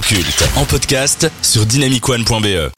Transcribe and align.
culte 0.00 0.42
en 0.56 0.64
podcast 0.64 1.30
sur 1.42 1.66
dynamicone.be. 1.66 2.70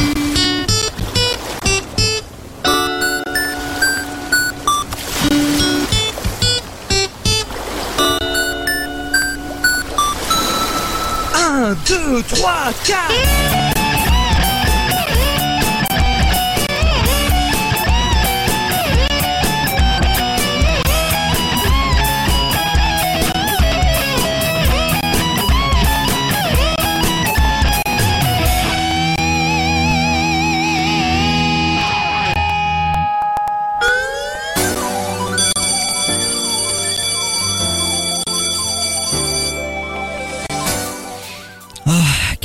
Un, 11.35 11.77
deux, 11.87 12.23
trois, 12.29 12.73
quatre 12.85 13.78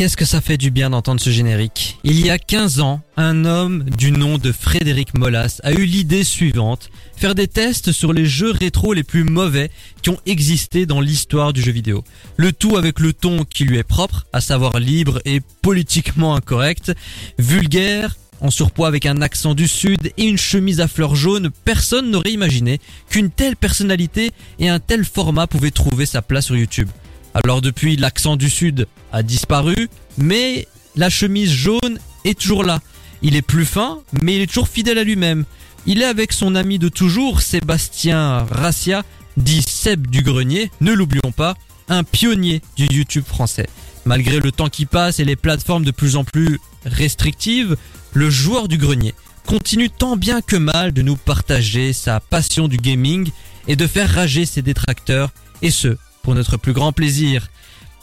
Qu'est-ce 0.03 0.17
que 0.17 0.25
ça 0.25 0.41
fait 0.41 0.57
du 0.57 0.69
bien 0.69 0.89
d'entendre 0.89 1.21
ce 1.21 1.29
générique? 1.29 1.97
Il 2.03 2.19
y 2.19 2.29
a 2.29 2.37
15 2.37 2.81
ans, 2.81 2.99
un 3.15 3.45
homme 3.45 3.85
du 3.85 4.11
nom 4.11 4.37
de 4.37 4.51
Frédéric 4.51 5.13
Molas 5.13 5.61
a 5.63 5.71
eu 5.71 5.85
l'idée 5.85 6.25
suivante, 6.25 6.89
faire 7.15 7.35
des 7.35 7.47
tests 7.47 7.93
sur 7.93 8.11
les 8.11 8.25
jeux 8.25 8.51
rétro 8.51 8.91
les 8.91 9.03
plus 9.03 9.23
mauvais 9.23 9.71
qui 10.01 10.09
ont 10.09 10.17
existé 10.25 10.85
dans 10.85 10.99
l'histoire 10.99 11.53
du 11.53 11.61
jeu 11.61 11.71
vidéo. 11.71 12.03
Le 12.35 12.51
tout 12.51 12.75
avec 12.75 12.99
le 12.99 13.13
ton 13.13 13.45
qui 13.45 13.63
lui 13.63 13.77
est 13.77 13.83
propre, 13.83 14.25
à 14.33 14.41
savoir 14.41 14.77
libre 14.77 15.21
et 15.23 15.39
politiquement 15.61 16.35
incorrect, 16.35 16.91
vulgaire, 17.39 18.17
en 18.41 18.51
surpoids 18.51 18.89
avec 18.89 19.05
un 19.05 19.21
accent 19.21 19.53
du 19.53 19.69
sud 19.69 20.11
et 20.17 20.25
une 20.25 20.37
chemise 20.37 20.81
à 20.81 20.89
fleurs 20.89 21.15
jaunes, 21.15 21.49
personne 21.63 22.11
n'aurait 22.11 22.33
imaginé 22.33 22.81
qu'une 23.09 23.29
telle 23.29 23.55
personnalité 23.55 24.31
et 24.59 24.67
un 24.67 24.79
tel 24.79 25.05
format 25.05 25.47
pouvaient 25.47 25.71
trouver 25.71 26.05
sa 26.05 26.21
place 26.21 26.47
sur 26.47 26.57
YouTube. 26.57 26.89
Alors 27.33 27.61
depuis, 27.61 27.95
l'accent 27.95 28.35
du 28.35 28.49
sud 28.49 28.87
a 29.11 29.23
disparu, 29.23 29.89
mais 30.17 30.67
la 30.95 31.09
chemise 31.09 31.51
jaune 31.51 31.99
est 32.25 32.39
toujours 32.39 32.63
là. 32.63 32.79
Il 33.21 33.35
est 33.35 33.41
plus 33.41 33.65
fin, 33.65 34.01
mais 34.21 34.35
il 34.35 34.41
est 34.41 34.47
toujours 34.47 34.67
fidèle 34.67 34.97
à 34.97 35.03
lui-même. 35.03 35.45
Il 35.85 36.01
est 36.01 36.05
avec 36.05 36.31
son 36.31 36.55
ami 36.55 36.79
de 36.79 36.89
toujours, 36.89 37.41
Sébastien 37.41 38.45
Rassia, 38.49 39.03
dit 39.37 39.63
Seb 39.63 40.07
du 40.07 40.21
Grenier, 40.21 40.71
ne 40.81 40.93
l'oublions 40.93 41.31
pas, 41.35 41.55
un 41.89 42.03
pionnier 42.03 42.61
du 42.77 42.85
YouTube 42.91 43.25
français. 43.25 43.67
Malgré 44.05 44.39
le 44.39 44.51
temps 44.51 44.69
qui 44.69 44.85
passe 44.85 45.19
et 45.19 45.25
les 45.25 45.35
plateformes 45.35 45.85
de 45.85 45.91
plus 45.91 46.15
en 46.15 46.23
plus 46.23 46.59
restrictives, 46.85 47.77
le 48.13 48.29
joueur 48.29 48.67
du 48.67 48.77
grenier 48.77 49.13
continue 49.45 49.89
tant 49.89 50.15
bien 50.17 50.41
que 50.41 50.55
mal 50.55 50.93
de 50.93 51.01
nous 51.01 51.15
partager 51.15 51.93
sa 51.93 52.19
passion 52.19 52.67
du 52.67 52.77
gaming 52.77 53.29
et 53.67 53.75
de 53.75 53.87
faire 53.87 54.09
rager 54.09 54.45
ses 54.45 54.61
détracteurs, 54.61 55.31
et 55.61 55.71
ce, 55.71 55.97
pour 56.23 56.33
notre 56.33 56.57
plus 56.57 56.73
grand 56.73 56.91
plaisir. 56.91 57.49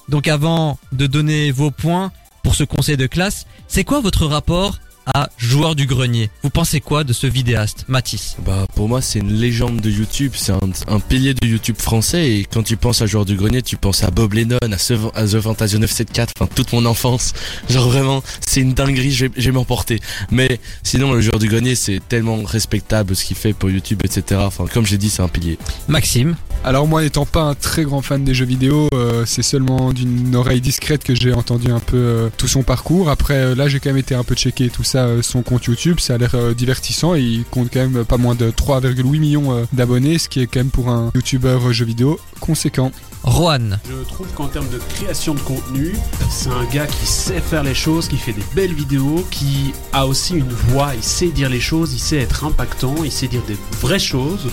Donc 0.09 0.29
avant 0.29 0.79
de 0.93 1.07
donner 1.07 1.51
vos 1.51 1.71
points 1.71 2.13
pour 2.43 2.55
ce 2.55 2.65
conseil 2.65 2.97
de 2.97 3.07
classe, 3.07 3.47
c'est 3.67 3.85
quoi 3.85 4.01
votre 4.01 4.27
rapport 4.27 4.79
à 5.15 5.31
Joueur 5.39 5.75
du 5.75 5.87
Grenier? 5.87 6.31
Vous 6.43 6.51
pensez 6.51 6.81
quoi 6.81 7.05
de 7.05 7.13
ce 7.13 7.27
vidéaste, 7.27 7.85
Mathis? 7.89 8.37
Bah 8.45 8.67
pour 8.75 8.89
moi 8.89 9.01
c'est 9.01 9.19
une 9.19 9.33
légende 9.33 9.81
de 9.81 9.91
YouTube, 9.91 10.33
c'est 10.35 10.53
un, 10.53 11.01
pilier 11.01 11.35
de 11.35 11.47
YouTube 11.47 11.77
français 11.79 12.31
et 12.31 12.45
quand 12.45 12.63
tu 12.63 12.77
penses 12.77 13.03
à 13.03 13.07
Joueur 13.07 13.25
du 13.25 13.37
Grenier, 13.37 13.63
tu 13.63 13.77
penses 13.77 14.05
à 14.05 14.11
Bob 14.11 14.35
Lennon, 14.35 14.59
à, 14.63 15.19
à 15.19 15.27
The 15.27 15.41
Fantasio 15.41 15.79
974, 15.79 16.33
enfin 16.39 16.51
toute 16.55 16.73
mon 16.73 16.85
enfance. 16.87 17.33
Genre 17.69 17.89
vraiment, 17.89 18.23
c'est 18.41 18.61
une 18.61 18.75
dinguerie, 18.75 19.13
je 19.13 19.27
vais 19.27 19.53
m'emporter. 19.53 20.01
Mais 20.31 20.61
sinon 20.83 21.13
le 21.13 21.21
Joueur 21.21 21.39
du 21.39 21.49
Grenier 21.49 21.75
c'est 21.75 22.01
tellement 22.09 22.43
respectable 22.43 23.17
ce 23.17 23.25
qu'il 23.25 23.37
fait 23.37 23.53
pour 23.53 23.71
YouTube, 23.71 24.01
etc. 24.05 24.41
Enfin 24.45 24.67
comme 24.67 24.87
j'ai 24.87 24.99
dit 24.99 25.11
c'est 25.11 25.23
un 25.23 25.29
pilier. 25.29 25.59
Maxime? 25.89 26.37
Alors 26.63 26.87
moi 26.87 27.03
n'étant 27.03 27.25
pas 27.25 27.43
un 27.43 27.55
très 27.55 27.85
grand 27.85 28.03
fan 28.03 28.23
des 28.23 28.35
jeux 28.35 28.45
vidéo, 28.45 28.89
euh, 28.93 29.25
c'est 29.27 29.43
seulement 29.43 29.93
d'une 29.93 30.37
oreille 30.37 30.61
discrète 30.61 31.03
que 31.05 31.15
j'ai 31.15 31.33
entendu 31.33 31.71
un 31.71 31.81
peu 31.81 31.97
euh, 31.97 32.29
tout 32.37 32.49
son 32.49 32.63
parcours. 32.63 33.09
Après 33.09 33.35
euh, 33.35 33.55
là 33.55 33.69
j'ai 33.69 33.81
quand 33.81 33.89
même 33.91 33.97
été 33.97 34.15
un 34.15 34.25
peu 34.25 34.35
checké 34.35 34.69
tout 34.69 34.85
ça 34.85 35.23
son 35.23 35.43
compte 35.43 35.65
YouTube, 35.65 36.01
ça 36.01 36.15
a 36.15 36.19
l'air 36.19 36.55
divertissant 36.55 37.15
et 37.15 37.23
il 37.23 37.45
compte 37.45 37.71
quand 37.73 37.81
même 37.81 38.05
pas 38.05 38.19
moins 38.19 38.35
de 38.35 38.51
3,8 38.51 39.03
millions 39.19 39.67
d'abonnés, 39.73 40.19
ce 40.19 40.29
qui 40.29 40.41
est 40.41 40.47
quand 40.47 40.61
même 40.61 40.71
pour 40.71 40.89
un 40.91 41.11
YouTuber 41.15 41.59
jeux 41.73 41.87
vidéo 41.87 42.21
conséquent. 42.41 42.93
Rohan. 43.23 43.79
Je 43.89 44.09
trouve 44.09 44.27
qu'en 44.35 44.49
termes 44.49 44.69
de 44.71 44.79
création 44.95 45.35
de 45.35 45.41
contenu, 45.41 45.95
c'est 46.31 46.49
un 46.49 46.65
gars 46.73 46.87
qui 46.87 47.05
sait 47.07 47.41
faire 47.41 47.63
les 47.63 47.75
choses, 47.75 48.09
qui 48.09 48.17
fait 48.17 48.33
des 48.33 48.43
belles 48.55 48.73
vidéos, 48.73 49.27
qui 49.31 49.73
a 49.93 50.07
aussi 50.07 50.35
une 50.35 50.49
voix, 50.49 50.93
il 50.97 51.03
sait 51.03 51.29
dire 51.29 51.51
les 51.51 51.61
choses, 51.61 51.93
il 51.93 51.99
sait 51.99 52.17
être 52.17 52.45
impactant, 52.45 52.95
il 53.05 53.13
sait 53.13 53.29
dire 53.29 53.43
des 53.47 53.59
vraies 53.81 53.99
choses. 53.99 54.49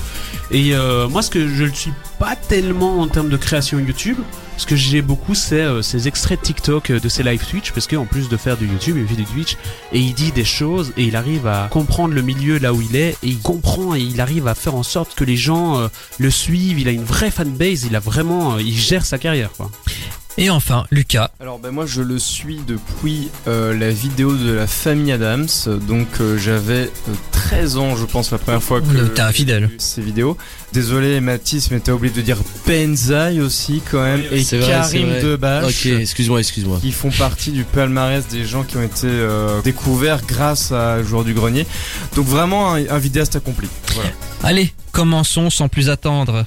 Et 0.51 0.73
euh, 0.73 1.07
moi, 1.07 1.21
ce 1.21 1.29
que 1.29 1.47
je 1.47 1.63
ne 1.63 1.73
suis 1.73 1.93
pas 2.19 2.35
tellement 2.35 2.99
en 2.99 3.07
termes 3.07 3.29
de 3.29 3.37
création 3.37 3.79
YouTube, 3.79 4.17
ce 4.57 4.65
que 4.65 4.75
j'ai 4.75 5.03
beaucoup, 5.03 5.35
c'est 5.35 5.61
euh, 5.61 5.83
ces 5.83 6.07
extraits 6.07 6.39
de 6.39 6.45
TikTok 6.45 6.89
euh, 6.89 6.99
de 6.99 7.09
ses 7.09 7.21
live 7.21 7.45
Twitch, 7.45 7.71
parce 7.71 7.85
qu'en 7.87 8.05
plus 8.05 8.27
de 8.27 8.37
faire 8.37 8.57
du 8.57 8.65
YouTube, 8.65 8.97
il 8.99 9.07
fait 9.07 9.15
du 9.15 9.25
Twitch, 9.25 9.55
et 9.93 9.99
il 9.99 10.13
dit 10.13 10.31
des 10.31 10.45
choses, 10.45 10.93
et 10.97 11.03
il 11.03 11.15
arrive 11.15 11.45
à 11.45 11.67
comprendre 11.69 12.15
le 12.15 12.23
milieu 12.23 12.57
là 12.57 12.73
où 12.73 12.81
il 12.81 12.95
est, 12.95 13.11
et 13.21 13.27
il 13.27 13.39
comprend, 13.39 13.93
et 13.93 13.99
il 13.99 14.19
arrive 14.19 14.47
à 14.47 14.55
faire 14.55 14.73
en 14.73 14.83
sorte 14.83 15.13
que 15.13 15.23
les 15.23 15.37
gens 15.37 15.77
euh, 15.77 15.87
le 16.17 16.31
suivent, 16.31 16.79
il 16.79 16.87
a 16.87 16.91
une 16.91 17.03
vraie 17.03 17.29
fanbase, 17.29 17.83
il 17.83 17.95
a 17.95 17.99
vraiment, 17.99 18.57
il 18.57 18.73
gère 18.73 19.05
sa 19.05 19.19
carrière, 19.19 19.51
quoi. 19.55 19.69
Et 20.39 20.51
enfin, 20.51 20.85
Lucas. 20.91 21.31
Alors 21.39 21.57
ben 21.57 21.71
moi 21.71 21.87
je 21.87 22.03
le 22.03 22.19
suis 22.19 22.59
depuis 22.67 23.29
la 23.47 23.89
vidéo 23.89 24.35
de 24.35 24.51
la 24.51 24.67
famille 24.67 25.11
Adams. 25.11 25.47
Donc 25.87 26.07
j'avais 26.37 26.91
13 27.47 27.77
ans 27.77 27.95
je 27.95 28.03
pense 28.03 28.31
la 28.31 28.39
première 28.39 28.61
fois 28.61 28.81
que 28.81 29.07
t'es 29.07 29.21
un 29.21 29.31
fidèle. 29.31 29.69
ces 29.77 30.01
vidéos. 30.01 30.37
Désolé 30.73 31.21
Mathis, 31.21 31.71
mais 31.71 31.79
t'as 31.79 31.93
oublié 31.93 32.13
de 32.13 32.19
dire 32.19 32.39
Benzaï 32.67 33.39
aussi 33.39 33.81
quand 33.89 34.03
même 34.03 34.21
et 34.33 34.43
Karim 34.43 35.21
Debache. 35.21 35.85
Ok, 35.85 35.85
excuse-moi, 35.85 36.39
excuse-moi. 36.41 36.79
Qui 36.81 36.91
font 36.91 37.09
partie 37.09 37.51
du 37.51 37.63
palmarès 37.63 38.27
des 38.27 38.43
gens 38.43 38.63
qui 38.63 38.75
ont 38.75 38.83
été 38.83 39.07
euh, 39.07 39.61
découverts 39.61 40.23
grâce 40.27 40.73
à 40.73 41.01
Joueur 41.03 41.23
du 41.23 41.33
Grenier. 41.33 41.65
Donc 42.17 42.25
vraiment 42.25 42.73
un, 42.73 42.97
vidéaste 42.97 43.37
accompli. 43.37 43.69
Voilà. 43.93 44.09
Allez, 44.43 44.73
commençons 44.91 45.49
sans 45.49 45.69
plus 45.69 45.89
attendre. 45.89 46.45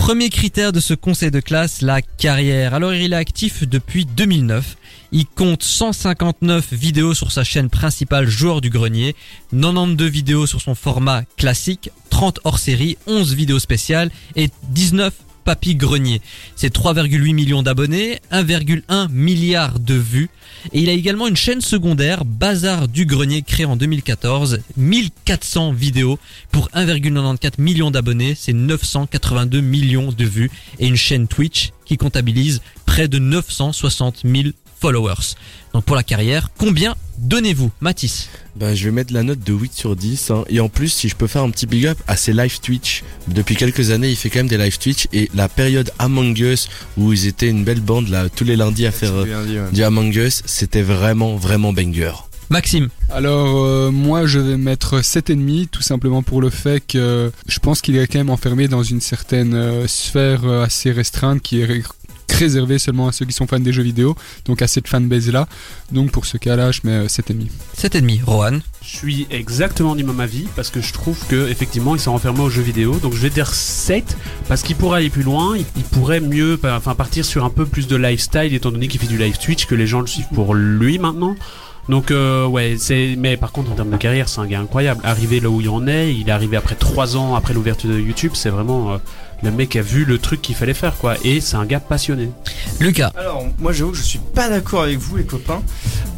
Premier 0.00 0.30
critère 0.30 0.72
de 0.72 0.80
ce 0.80 0.94
conseil 0.94 1.30
de 1.30 1.40
classe, 1.40 1.82
la 1.82 2.00
carrière. 2.00 2.72
Alors 2.72 2.94
il 2.94 3.12
est 3.12 3.16
actif 3.16 3.68
depuis 3.68 4.06
2009. 4.06 4.78
Il 5.12 5.26
compte 5.26 5.62
159 5.62 6.72
vidéos 6.72 7.12
sur 7.12 7.30
sa 7.30 7.44
chaîne 7.44 7.68
principale 7.68 8.26
Joueur 8.26 8.62
du 8.62 8.70
Grenier, 8.70 9.14
92 9.52 10.10
vidéos 10.10 10.46
sur 10.46 10.62
son 10.62 10.74
format 10.74 11.24
classique, 11.36 11.90
30 12.08 12.40
hors 12.44 12.58
série, 12.58 12.96
11 13.06 13.34
vidéos 13.34 13.58
spéciales 13.58 14.10
et 14.36 14.48
19 14.70 15.12
Papy 15.50 15.74
Grenier. 15.74 16.22
C'est 16.54 16.72
3,8 16.72 17.34
millions 17.34 17.64
d'abonnés, 17.64 18.20
1,1 18.30 19.10
milliard 19.10 19.80
de 19.80 19.94
vues. 19.94 20.30
Et 20.72 20.82
il 20.82 20.88
a 20.88 20.92
également 20.92 21.26
une 21.26 21.34
chaîne 21.34 21.60
secondaire, 21.60 22.24
Bazar 22.24 22.86
du 22.86 23.04
Grenier, 23.04 23.42
créée 23.42 23.66
en 23.66 23.74
2014. 23.74 24.60
1400 24.76 25.72
vidéos 25.72 26.20
pour 26.52 26.68
1,94 26.68 27.54
millions 27.58 27.90
d'abonnés, 27.90 28.36
c'est 28.38 28.52
982 28.52 29.60
millions 29.60 30.12
de 30.12 30.24
vues. 30.24 30.52
Et 30.78 30.86
une 30.86 30.94
chaîne 30.94 31.26
Twitch 31.26 31.72
qui 31.84 31.96
comptabilise 31.96 32.62
près 32.86 33.08
de 33.08 33.18
960 33.18 34.22
000 34.24 34.50
followers. 34.80 35.34
Donc 35.72 35.84
pour 35.84 35.94
la 35.96 36.02
carrière, 36.02 36.50
combien 36.58 36.96
donnez-vous, 37.18 37.70
Mathis? 37.80 38.28
Bah, 38.56 38.74
je 38.74 38.84
vais 38.84 38.90
mettre 38.90 39.12
la 39.12 39.22
note 39.22 39.40
de 39.40 39.52
8 39.52 39.72
sur 39.72 39.94
10. 39.94 40.30
Hein. 40.30 40.44
Et 40.48 40.60
en 40.60 40.68
plus, 40.68 40.88
si 40.88 41.08
je 41.08 41.14
peux 41.14 41.26
faire 41.26 41.42
un 41.42 41.50
petit 41.50 41.66
big 41.66 41.86
up 41.86 41.98
à 42.08 42.16
ses 42.16 42.32
live 42.32 42.60
Twitch. 42.60 43.04
Depuis 43.28 43.56
quelques 43.56 43.90
années, 43.90 44.10
il 44.10 44.16
fait 44.16 44.30
quand 44.30 44.40
même 44.40 44.48
des 44.48 44.58
live 44.58 44.78
Twitch. 44.78 45.06
Et 45.12 45.30
la 45.34 45.48
période 45.48 45.92
Among 45.98 46.36
Us, 46.38 46.68
où 46.96 47.12
ils 47.12 47.26
étaient 47.26 47.48
une 47.48 47.64
belle 47.64 47.80
bande 47.80 48.08
là, 48.08 48.28
tous 48.28 48.44
les 48.44 48.56
lundis 48.56 48.86
à 48.86 48.92
faire 48.92 49.12
euh, 49.14 49.70
du 49.70 49.82
Among 49.82 50.14
Us, 50.14 50.42
c'était 50.46 50.82
vraiment, 50.82 51.36
vraiment 51.36 51.72
banger. 51.72 52.12
Maxime? 52.48 52.88
Alors 53.10 53.64
euh, 53.64 53.92
moi 53.92 54.26
je 54.26 54.40
vais 54.40 54.56
mettre 54.56 54.98
7,5 54.98 55.68
tout 55.68 55.82
simplement 55.82 56.24
pour 56.24 56.40
le 56.40 56.50
fait 56.50 56.80
que 56.84 57.30
je 57.46 57.58
pense 57.60 57.80
qu'il 57.80 57.96
est 57.96 58.08
quand 58.08 58.18
même 58.18 58.28
enfermé 58.28 58.66
dans 58.66 58.82
une 58.82 59.00
certaine 59.00 59.54
euh, 59.54 59.86
sphère 59.86 60.44
assez 60.44 60.90
restreinte 60.90 61.40
qui 61.42 61.60
est 61.60 61.64
réservé 62.40 62.78
seulement 62.78 63.08
à 63.08 63.12
ceux 63.12 63.26
qui 63.26 63.32
sont 63.32 63.46
fans 63.46 63.60
des 63.60 63.72
jeux 63.72 63.82
vidéo, 63.82 64.16
donc 64.46 64.62
à 64.62 64.66
cette 64.66 64.88
fanbase 64.88 65.30
là. 65.30 65.46
Donc 65.92 66.10
pour 66.10 66.26
ce 66.26 66.38
cas-là, 66.38 66.72
je 66.72 66.80
mets 66.84 67.06
7,5. 67.06 67.32
Euh, 67.32 67.88
7,5. 67.88 68.24
Rohan 68.24 68.58
Je 68.82 68.96
suis 68.96 69.26
exactement 69.30 69.94
du 69.94 70.04
même 70.04 70.20
avis 70.20 70.46
parce 70.56 70.70
que 70.70 70.80
je 70.80 70.92
trouve 70.92 71.18
que 71.28 71.48
effectivement 71.48 71.94
ils 71.94 72.00
sont 72.00 72.12
enfermés 72.12 72.40
aux 72.40 72.50
jeux 72.50 72.62
vidéo. 72.62 72.98
Donc 73.00 73.12
je 73.12 73.20
vais 73.20 73.30
dire 73.30 73.54
7 73.54 74.16
parce 74.48 74.62
qu'il 74.62 74.76
pourrait 74.76 74.98
aller 74.98 75.10
plus 75.10 75.22
loin, 75.22 75.56
il, 75.56 75.84
pourrait 75.84 76.20
mieux 76.20 76.58
enfin 76.64 76.94
partir 76.94 77.24
sur 77.24 77.44
un 77.44 77.50
peu 77.50 77.66
plus 77.66 77.86
de 77.86 77.96
lifestyle 77.96 78.54
étant 78.54 78.70
donné 78.70 78.88
qu'il 78.88 79.00
fait 79.00 79.06
du 79.06 79.18
live 79.18 79.38
Twitch 79.38 79.66
que 79.66 79.74
les 79.74 79.86
gens 79.86 80.00
le 80.00 80.06
suivent 80.06 80.28
pour 80.34 80.54
lui 80.54 80.98
maintenant. 80.98 81.36
Donc 81.88 82.12
euh, 82.12 82.46
ouais, 82.46 82.76
c'est 82.78 83.16
mais 83.18 83.36
par 83.36 83.50
contre 83.50 83.72
en 83.72 83.74
termes 83.74 83.90
de 83.90 83.96
carrière, 83.96 84.28
c'est 84.28 84.40
un 84.40 84.46
gars 84.46 84.60
incroyable. 84.60 85.00
Arrivé 85.02 85.40
là 85.40 85.50
où 85.50 85.60
il 85.60 85.68
en 85.68 85.86
est, 85.88 86.14
il 86.14 86.28
est 86.28 86.32
arrivé 86.32 86.56
après 86.56 86.76
trois 86.76 87.16
ans 87.16 87.34
après 87.34 87.52
l'ouverture 87.52 87.90
de 87.90 87.98
YouTube, 87.98 88.32
c'est 88.34 88.50
vraiment 88.50 88.92
euh, 88.92 88.98
le 89.42 89.50
mec 89.50 89.76
a 89.76 89.82
vu 89.82 90.04
le 90.04 90.18
truc 90.18 90.42
qu'il 90.42 90.54
fallait 90.54 90.74
faire 90.74 90.96
quoi. 90.96 91.14
Et 91.24 91.40
c'est 91.40 91.56
un 91.56 91.66
gars 91.66 91.80
passionné. 91.80 92.30
Lucas, 92.78 93.12
Alors, 93.16 93.46
moi 93.58 93.72
j'avoue 93.72 93.92
que 93.92 93.96
je 93.96 94.02
suis 94.02 94.20
pas 94.34 94.48
d'accord 94.48 94.82
avec 94.82 94.98
vous 94.98 95.16
les 95.16 95.24
copains 95.24 95.62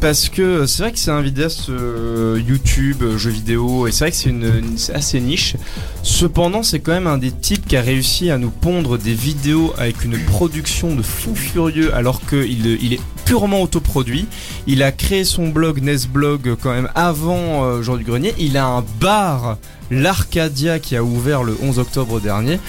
parce 0.01 0.29
que 0.29 0.65
c'est 0.65 0.83
vrai 0.83 0.91
que 0.91 0.99
c'est 0.99 1.11
un 1.11 1.21
vidéaste 1.21 1.69
euh, 1.69 2.41
YouTube, 2.45 3.03
euh, 3.03 3.17
jeux 3.17 3.31
vidéo 3.31 3.87
et 3.87 3.91
c'est 3.91 4.05
vrai 4.05 4.11
que 4.11 4.17
c'est 4.17 4.29
une, 4.29 4.75
assez 4.93 5.19
niche. 5.19 5.55
Cependant, 6.03 6.63
c'est 6.63 6.79
quand 6.79 6.91
même 6.91 7.07
un 7.07 7.17
des 7.17 7.31
types 7.31 7.65
qui 7.67 7.77
a 7.77 7.81
réussi 7.81 8.29
à 8.29 8.37
nous 8.37 8.49
pondre 8.49 8.97
des 8.97 9.13
vidéos 9.13 9.73
avec 9.77 10.03
une 10.03 10.17
production 10.25 10.95
de 10.95 11.01
fou 11.01 11.35
furieux 11.35 11.93
alors 11.95 12.19
qu'il 12.25 12.65
il 12.65 12.93
est 12.93 12.99
purement 13.25 13.61
autoproduit. 13.61 14.27
Il 14.67 14.83
a 14.83 14.91
créé 14.91 15.23
son 15.23 15.49
blog 15.49 15.81
Nesblog 15.81 16.55
quand 16.61 16.71
même 16.71 16.89
avant 16.95 17.63
euh, 17.63 17.81
Jour 17.81 17.97
du 17.97 18.03
Grenier. 18.03 18.33
Il 18.37 18.57
a 18.57 18.65
un 18.65 18.83
bar, 18.99 19.57
l'Arcadia, 19.91 20.79
qui 20.79 20.95
a 20.95 21.03
ouvert 21.03 21.43
le 21.43 21.57
11 21.61 21.79
octobre 21.79 22.19
dernier. 22.19 22.59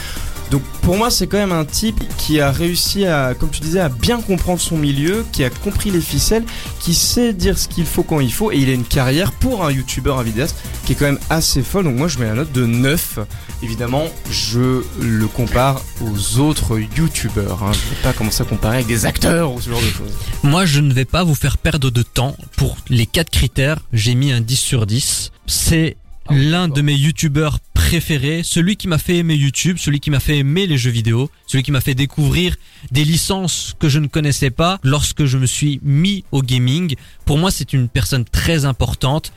Donc 0.50 0.62
pour 0.82 0.96
moi 0.96 1.10
c'est 1.10 1.26
quand 1.26 1.38
même 1.38 1.52
un 1.52 1.64
type 1.64 2.00
qui 2.16 2.40
a 2.40 2.50
réussi 2.50 3.06
à, 3.06 3.34
comme 3.34 3.50
tu 3.50 3.60
disais, 3.60 3.80
à 3.80 3.88
bien 3.88 4.20
comprendre 4.20 4.60
son 4.60 4.76
milieu, 4.76 5.24
qui 5.32 5.42
a 5.42 5.50
compris 5.50 5.90
les 5.90 6.00
ficelles, 6.00 6.44
qui 6.80 6.94
sait 6.94 7.32
dire 7.32 7.58
ce 7.58 7.66
qu'il 7.66 7.86
faut 7.86 8.02
quand 8.02 8.20
il 8.20 8.32
faut, 8.32 8.52
et 8.52 8.58
il 8.58 8.68
a 8.68 8.72
une 8.72 8.84
carrière 8.84 9.32
pour 9.32 9.64
un 9.64 9.72
youtubeur, 9.72 10.18
un 10.18 10.22
vidéaste, 10.22 10.56
qui 10.84 10.92
est 10.92 10.94
quand 10.94 11.06
même 11.06 11.18
assez 11.30 11.62
folle. 11.62 11.84
Donc 11.84 11.96
moi 11.96 12.08
je 12.08 12.18
mets 12.18 12.26
la 12.26 12.34
note 12.34 12.52
de 12.52 12.66
9. 12.66 13.18
Évidemment, 13.64 14.04
je 14.30 14.82
le 15.00 15.26
compare 15.26 15.80
aux 16.02 16.38
autres 16.38 16.78
youtubeurs. 16.78 17.62
Hein. 17.62 17.72
Je 17.72 17.78
ne 17.78 17.94
vais 17.94 18.02
pas 18.02 18.12
commencer 18.12 18.42
à 18.42 18.44
comparer 18.44 18.74
avec 18.76 18.86
des 18.86 19.06
acteurs 19.06 19.54
ou 19.54 19.58
ce 19.58 19.70
genre 19.70 19.80
de 19.80 19.86
choses. 19.86 20.12
moi 20.42 20.66
je 20.66 20.80
ne 20.80 20.92
vais 20.92 21.06
pas 21.06 21.24
vous 21.24 21.34
faire 21.34 21.56
perdre 21.56 21.90
de 21.90 22.02
temps. 22.02 22.36
Pour 22.58 22.76
les 22.90 23.06
quatre 23.06 23.30
critères, 23.30 23.78
j'ai 23.94 24.14
mis 24.14 24.32
un 24.32 24.42
10 24.42 24.56
sur 24.56 24.84
10. 24.84 25.32
C'est 25.46 25.96
Ah 26.26 26.34
oui, 26.34 26.44
l'un 26.44 26.68
de 26.68 26.82
mes 26.82 26.92
youtubeurs 26.92 27.58
préférés, 27.72 28.42
celui 28.44 28.76
qui 28.76 28.86
m'a 28.86 28.98
fait 28.98 29.16
aimer 29.16 29.34
YouTube, 29.34 29.78
celui 29.78 29.98
qui 29.98 30.10
m'a 30.10 30.20
fait 30.20 30.36
aimer 30.36 30.66
les 30.66 30.76
jeux 30.76 30.90
vidéo, 30.90 31.30
celui 31.46 31.64
qui 31.64 31.72
m'a 31.72 31.80
fait 31.80 31.94
découvrir 31.94 32.56
des 32.90 33.04
licences 33.04 33.74
que 33.78 33.88
je 33.88 33.98
ne 33.98 34.08
connaissais 34.08 34.50
pas 34.50 34.78
lorsque 34.82 35.24
je 35.24 35.38
me 35.38 35.46
suis 35.46 35.80
mis 35.82 36.22
au 36.32 36.42
gaming. 36.42 36.96
Pour 37.24 37.38
moi, 37.38 37.50
c'est 37.50 37.72
une 37.72 37.88
personne 37.88 38.26
très 38.26 38.66
importante 38.66 39.32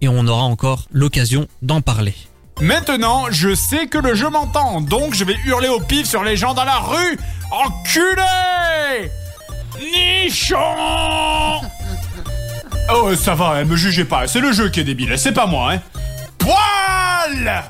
et 0.00 0.06
on 0.06 0.28
aura 0.28 0.44
encore 0.44 0.86
l'occasion 0.92 1.48
d'en 1.62 1.80
parler. 1.80 2.14
Maintenant, 2.60 3.26
je 3.30 3.54
sais 3.54 3.86
que 3.86 3.98
le 3.98 4.14
jeu 4.14 4.28
m'entend, 4.30 4.80
donc 4.80 5.14
je 5.14 5.24
vais 5.24 5.36
hurler 5.46 5.68
au 5.68 5.80
pif 5.80 6.06
sur 6.06 6.22
les 6.22 6.36
gens 6.36 6.54
dans 6.54 6.64
la 6.64 6.76
rue. 6.76 7.18
Enculé 7.50 9.10
Nichon 9.80 10.56
Oh, 12.94 13.14
ça 13.16 13.34
va, 13.34 13.54
hein, 13.56 13.64
me 13.64 13.76
jugez 13.76 14.04
pas, 14.04 14.26
c'est 14.26 14.40
le 14.40 14.52
jeu 14.52 14.68
qui 14.68 14.80
est 14.80 14.84
débile, 14.84 15.14
c'est 15.16 15.32
pas 15.32 15.46
moi, 15.46 15.72
hein. 15.72 15.80
Poil 16.38 17.64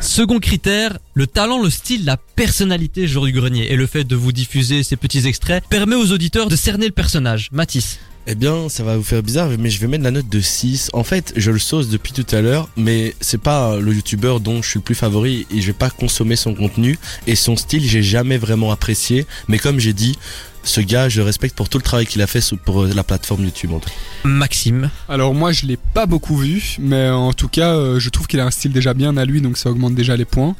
Second 0.00 0.38
critère, 0.38 0.98
le 1.14 1.26
talent, 1.26 1.62
le 1.62 1.70
style, 1.70 2.04
la 2.04 2.16
personnalité 2.16 3.06
jour 3.08 3.26
du 3.26 3.32
grenier 3.32 3.72
et 3.72 3.76
le 3.76 3.86
fait 3.86 4.04
de 4.04 4.14
vous 4.16 4.32
diffuser 4.32 4.82
ces 4.82 4.96
petits 4.96 5.26
extraits 5.26 5.64
permet 5.68 5.96
aux 5.96 6.12
auditeurs 6.12 6.48
de 6.48 6.56
cerner 6.56 6.86
le 6.86 6.92
personnage. 6.92 7.48
Mathis. 7.52 7.98
Eh 8.30 8.34
bien, 8.34 8.68
ça 8.68 8.84
va 8.84 8.94
vous 8.94 9.02
faire 9.02 9.22
bizarre, 9.22 9.48
mais 9.58 9.70
je 9.70 9.80
vais 9.80 9.86
mettre 9.86 10.04
la 10.04 10.10
note 10.10 10.28
de 10.28 10.40
6. 10.40 10.90
En 10.92 11.02
fait, 11.02 11.32
je 11.34 11.50
le 11.50 11.58
sauce 11.58 11.88
depuis 11.88 12.12
tout 12.12 12.26
à 12.30 12.42
l'heure, 12.42 12.68
mais 12.76 13.14
c'est 13.22 13.40
pas 13.40 13.78
le 13.78 13.90
youtubeur 13.90 14.40
dont 14.40 14.60
je 14.60 14.68
suis 14.68 14.78
le 14.78 14.84
plus 14.84 14.94
favori 14.94 15.46
et 15.50 15.62
je 15.62 15.68
vais 15.68 15.72
pas 15.72 15.88
consommer 15.88 16.36
son 16.36 16.54
contenu. 16.54 16.98
Et 17.26 17.34
son 17.34 17.56
style, 17.56 17.82
j'ai 17.82 18.02
jamais 18.02 18.36
vraiment 18.36 18.70
apprécié. 18.70 19.26
Mais 19.48 19.56
comme 19.56 19.80
j'ai 19.80 19.94
dit, 19.94 20.18
ce 20.62 20.82
gars, 20.82 21.08
je 21.08 21.20
le 21.20 21.24
respecte 21.24 21.56
pour 21.56 21.70
tout 21.70 21.78
le 21.78 21.82
travail 21.82 22.04
qu'il 22.04 22.20
a 22.20 22.26
fait 22.26 22.44
pour 22.66 22.82
euh, 22.82 22.90
la 22.94 23.02
plateforme 23.02 23.44
YouTube. 23.44 23.72
En 23.72 23.78
tout 23.78 23.88
cas. 23.88 24.28
Maxime. 24.28 24.90
Alors 25.08 25.34
moi 25.34 25.52
je 25.52 25.64
l'ai 25.64 25.78
pas 25.78 26.04
beaucoup 26.04 26.36
vu, 26.36 26.76
mais 26.78 27.08
en 27.08 27.32
tout 27.32 27.48
cas 27.48 27.74
euh, 27.74 27.98
je 27.98 28.10
trouve 28.10 28.26
qu'il 28.26 28.40
a 28.40 28.44
un 28.44 28.50
style 28.50 28.72
déjà 28.72 28.92
bien 28.92 29.16
à 29.16 29.24
lui, 29.24 29.40
donc 29.40 29.56
ça 29.56 29.70
augmente 29.70 29.94
déjà 29.94 30.16
les 30.16 30.26
points. 30.26 30.54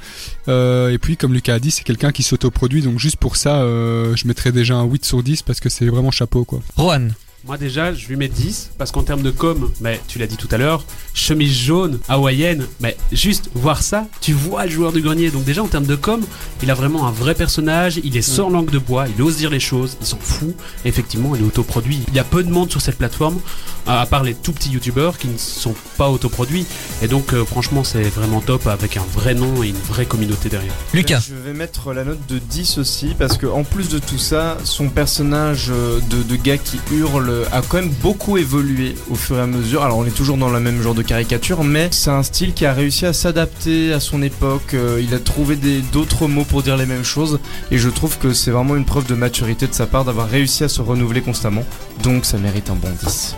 Euh, 0.49 0.89
et 0.91 0.97
puis 0.97 1.19
comme 1.19 1.35
Lucas 1.35 1.55
a 1.55 1.59
dit, 1.59 1.71
c'est 1.71 1.85
quelqu'un 1.85 2.13
qui 2.13 2.23
s'autoproduit, 2.23 2.81
donc 2.81 2.99
juste 2.99 3.17
pour 3.17 3.37
ça 3.37 3.61
euh, 3.61 4.17
je 4.17 4.27
mettrais 4.27 4.53
déjà 4.53 4.77
un 4.77 4.85
8 4.85 5.05
sur 5.05 5.23
10 5.23 5.43
parce 5.43 5.61
que 5.61 5.69
c'est 5.69 5.87
vraiment 5.87 6.11
chapeau 6.11 6.45
quoi. 6.45 6.61
Rohan. 6.77 7.09
Moi 7.47 7.57
déjà, 7.57 7.95
je 7.95 8.09
lui 8.09 8.17
mets 8.17 8.27
10 8.29 8.73
parce 8.79 8.91
qu'en 8.91 9.05
termes 9.05 9.23
de 9.23 9.31
com, 9.31 9.71
mais 9.81 10.01
tu 10.09 10.19
l'as 10.19 10.27
dit 10.27 10.37
tout 10.37 10.49
à 10.51 10.59
l'heure, 10.59 10.85
chemise 11.15 11.53
jaune, 11.53 12.01
hawaïenne, 12.09 12.67
mais 12.81 12.97
juste 13.13 13.49
voir 13.55 13.81
ça, 13.81 14.09
tu 14.21 14.33
vois 14.33 14.65
le 14.65 14.73
joueur 14.73 14.93
du 14.93 15.01
grenier. 15.01 15.31
Donc 15.31 15.45
déjà 15.45 15.63
en 15.63 15.69
termes 15.69 15.87
de 15.87 15.95
com, 15.95 16.21
il 16.65 16.71
a 16.71 16.75
vraiment 16.75 17.07
un 17.07 17.13
vrai 17.13 17.37
personnage, 17.37 18.01
il 18.03 18.17
est 18.17 18.23
sans 18.23 18.51
langue 18.51 18.71
de 18.71 18.81
bois, 18.81 19.07
il 19.07 19.23
ose 19.23 19.37
dire 19.37 19.51
les 19.51 19.61
choses, 19.61 19.97
il 20.01 20.07
s'en 20.07 20.19
fout. 20.19 20.53
Et 20.85 20.89
effectivement, 20.89 21.37
il 21.37 21.43
est 21.43 21.45
autoproduit. 21.45 22.01
Il 22.09 22.15
y 22.15 22.19
a 22.19 22.25
peu 22.25 22.43
de 22.43 22.51
monde 22.51 22.73
sur 22.73 22.81
cette 22.81 22.99
plateforme, 22.99 23.39
à 23.87 24.05
part 24.05 24.25
les 24.25 24.35
tout 24.35 24.53
petits 24.53 24.71
youtubeurs 24.71 25.17
qui 25.17 25.29
ne 25.29 25.39
sont 25.39 25.77
pas 25.97 26.11
autoproduits. 26.11 26.67
Et 27.03 27.07
donc 27.07 27.33
euh, 27.35 27.45
franchement, 27.45 27.85
c'est 27.85 28.03
vraiment 28.03 28.41
top 28.41 28.67
avec 28.67 28.97
un 28.97 29.05
vrai 29.15 29.35
nom 29.35 29.63
et 29.63 29.69
une 29.69 29.77
vraie 29.77 30.07
communauté 30.07 30.49
derrière. 30.49 30.75
Lucas. 30.93 31.23
Je 31.29 31.35
vais 31.35 31.55
mettre 31.55 31.93
la 31.93 32.03
note 32.03 32.27
de 32.29 32.41
10 32.41 32.79
aussi 32.79 33.15
parce 33.17 33.39
que 33.39 33.47
en 33.47 33.63
plus 33.63 33.89
de 33.89 34.01
tout 34.01 34.19
ça, 34.19 34.59
son 34.65 34.89
personnage 34.89 35.69
euh, 35.71 36.01
de, 36.11 36.25
de 36.25 36.37
gars 36.37 36.59
qui 36.59 36.81
hurle 36.93 37.28
a 37.53 37.63
quand 37.63 37.79
même 37.79 37.91
beaucoup 38.03 38.37
évolué 38.39 38.95
au 39.11 39.15
fur 39.15 39.37
et 39.39 39.41
à 39.41 39.47
mesure. 39.47 39.83
Alors 39.83 39.99
on 39.99 40.05
est 40.05 40.15
toujours 40.15 40.37
dans 40.37 40.51
le 40.51 40.61
même 40.61 40.83
genre 40.83 40.95
de 40.95 41.03
caricature, 41.03 41.65
mais 41.65 41.89
c'est 41.91 42.11
un 42.11 42.23
style 42.23 42.55
qui 42.55 42.67
a 42.67 42.73
réussi 42.73 43.07
à 43.07 43.13
s'adapter 43.13 43.93
à 43.93 44.01
son 44.01 44.23
époque. 44.23 44.75
Euh, 44.75 45.03
il 45.03 45.15
a 45.15 45.19
trouvé 45.19 45.57
d'autres 45.93 46.27
mots 46.27 46.45
pour 46.45 46.63
dire 46.63 46.77
les 46.77 46.87
mêmes 46.87 47.05
choses 47.05 47.41
et 47.71 47.79
je 47.79 47.89
trouve 47.89 48.19
que 48.19 48.33
c'est 48.33 48.51
vraiment 48.51 48.77
une 48.77 48.85
preuve 48.85 49.07
de 49.07 49.15
maturité 49.15 49.67
de 49.67 49.75
sa 49.75 49.87
part 49.87 50.05
d'avoir 50.05 50.29
réussi 50.29 50.65
à 50.65 50.69
se 50.69 50.81
renouveler 50.81 51.21
constamment. 51.21 51.65
Donc 52.03 52.25
ça 52.25 52.39
mérite 52.39 52.71
un 52.71 52.75
bon 52.75 52.91
10. 53.05 53.37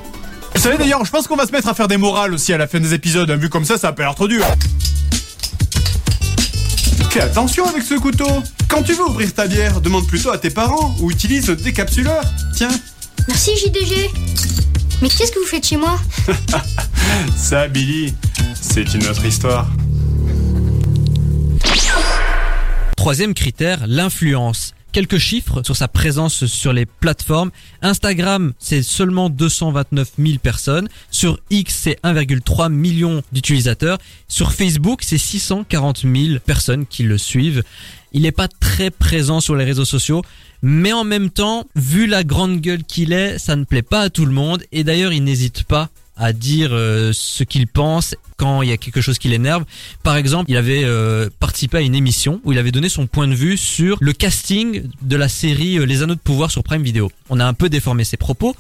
Vous 0.55 0.61
savez 0.61 0.77
d'ailleurs, 0.77 1.05
je 1.05 1.11
pense 1.11 1.27
qu'on 1.27 1.37
va 1.37 1.47
se 1.47 1.53
mettre 1.53 1.69
à 1.69 1.75
faire 1.75 1.89
des 1.89 1.97
morales 1.97 2.35
aussi 2.35 2.53
à 2.53 2.59
la 2.59 2.67
fin 2.67 2.81
des 2.81 2.95
épisodes, 2.95 3.31
vu 3.31 3.49
comme 3.49 3.65
ça, 3.65 3.79
ça 3.79 3.89
a 3.89 3.93
pas 3.93 4.03
l'air 4.03 4.15
trop 4.15 4.29
dur. 4.29 4.45
Fais 7.11 7.23
attention 7.23 7.67
avec 7.67 7.83
ce 7.83 7.95
couteau. 7.95 8.29
Quand 8.69 8.85
tu 8.85 8.93
veux 8.93 9.05
ouvrir 9.05 9.35
ta 9.35 9.49
bière, 9.49 9.81
demande 9.81 10.07
plutôt 10.07 10.31
à 10.31 10.39
tes 10.39 10.51
parents 10.51 10.95
ou 11.01 11.11
utilise 11.11 11.49
le 11.49 11.57
décapsuleur. 11.57 12.23
Tiens, 12.55 12.71
Merci 13.29 13.57
JDG. 13.57 14.11
Mais 15.03 15.09
qu'est-ce 15.09 15.33
que 15.33 15.39
vous 15.39 15.47
faites 15.47 15.67
chez 15.67 15.77
moi 15.77 15.99
ça, 17.37 17.69
Billy, 17.69 18.15
c'est 18.61 18.95
une 18.95 19.07
autre 19.07 19.25
histoire. 19.25 19.69
Troisième 22.97 23.33
critère, 23.33 23.87
l'influence. 23.87 24.75
Quelques 24.93 25.19
chiffres 25.19 25.63
sur 25.63 25.77
sa 25.77 25.87
présence 25.87 26.47
sur 26.47 26.73
les 26.73 26.85
plateformes. 26.85 27.51
Instagram, 27.81 28.53
c'est 28.59 28.83
seulement 28.83 29.31
229 29.31 30.13
000 30.19 30.39
personnes. 30.43 30.89
Sur 31.13 31.39
X, 31.49 31.75
c'est 31.83 31.99
1,3 32.03 32.71
million 32.71 33.23
d'utilisateurs. 33.31 33.99
Sur 34.27 34.53
Facebook, 34.53 35.03
c'est 35.03 35.17
640 35.17 36.01
000 36.03 36.41
personnes 36.45 36.87
qui 36.87 37.05
le 37.05 37.19
suivent. 37.19 37.63
Il 38.13 38.23
n'est 38.23 38.33
pas 38.33 38.49
très 38.49 38.91
présent 38.91 39.41
sur 39.41 39.55
les 39.55 39.65
réseaux 39.65 39.85
sociaux, 39.85 40.23
mais 40.63 40.93
en 40.93 41.05
même 41.05 41.31
temps, 41.31 41.67
vu 41.77 42.07
la 42.07 42.25
grande 42.25 42.61
gueule 42.61 42.83
qu'il 42.85 43.13
est, 43.13 43.39
ça 43.39 43.57
ne 43.57 43.65
plaît 43.65 43.83
pas 43.83 44.01
à 44.01 44.11
tout 44.11 44.27
le 44.27 44.33
monde. 44.33 44.63
Et 44.73 44.85
d'ailleurs, 44.85 45.13
il 45.13 45.25
n'hésite 45.25 45.65
pas 45.65 45.91
à 46.21 46.35
dire 46.35 46.71
euh, 46.73 47.13
ce 47.15 47.45
qu'il 47.45 47.67
pense 47.67 48.15
quand 48.37 48.61
il 48.61 48.69
y 48.69 48.73
a 48.73 48.77
quelque 48.77 49.01
chose 49.01 49.19
qui 49.19 49.29
l'énerve. 49.29 49.65
Par 50.03 50.17
exemple, 50.17 50.51
il 50.51 50.57
avait 50.57 50.85
euh, 50.85 51.31
participé 51.41 51.79
à 51.79 51.81
une 51.81 51.95
émission 51.95 52.41
où 52.45 52.53
il 52.53 52.59
avait 52.59 52.73
donné 52.73 52.91
son 52.91 53.07
point 53.07 53.27
de 53.27 53.35
vue 53.35 53.57
sur 53.57 53.97
le 54.01 54.13
casting 54.13 54.83
de 55.01 55.17
la 55.17 55.29
série 55.29 55.79
euh, 55.79 55.87
Les 55.87 56.03
Anneaux 56.03 56.15
de 56.15 56.21
Pouvoir 56.21 56.51
sur 56.51 56.63
Prime 56.63 56.83
Video. 56.83 57.11
On 57.31 57.41
a 57.41 57.47
un 57.47 57.55
peu 57.55 57.71
déformé 57.71 58.05
ses 58.05 58.19
propos. 58.19 58.55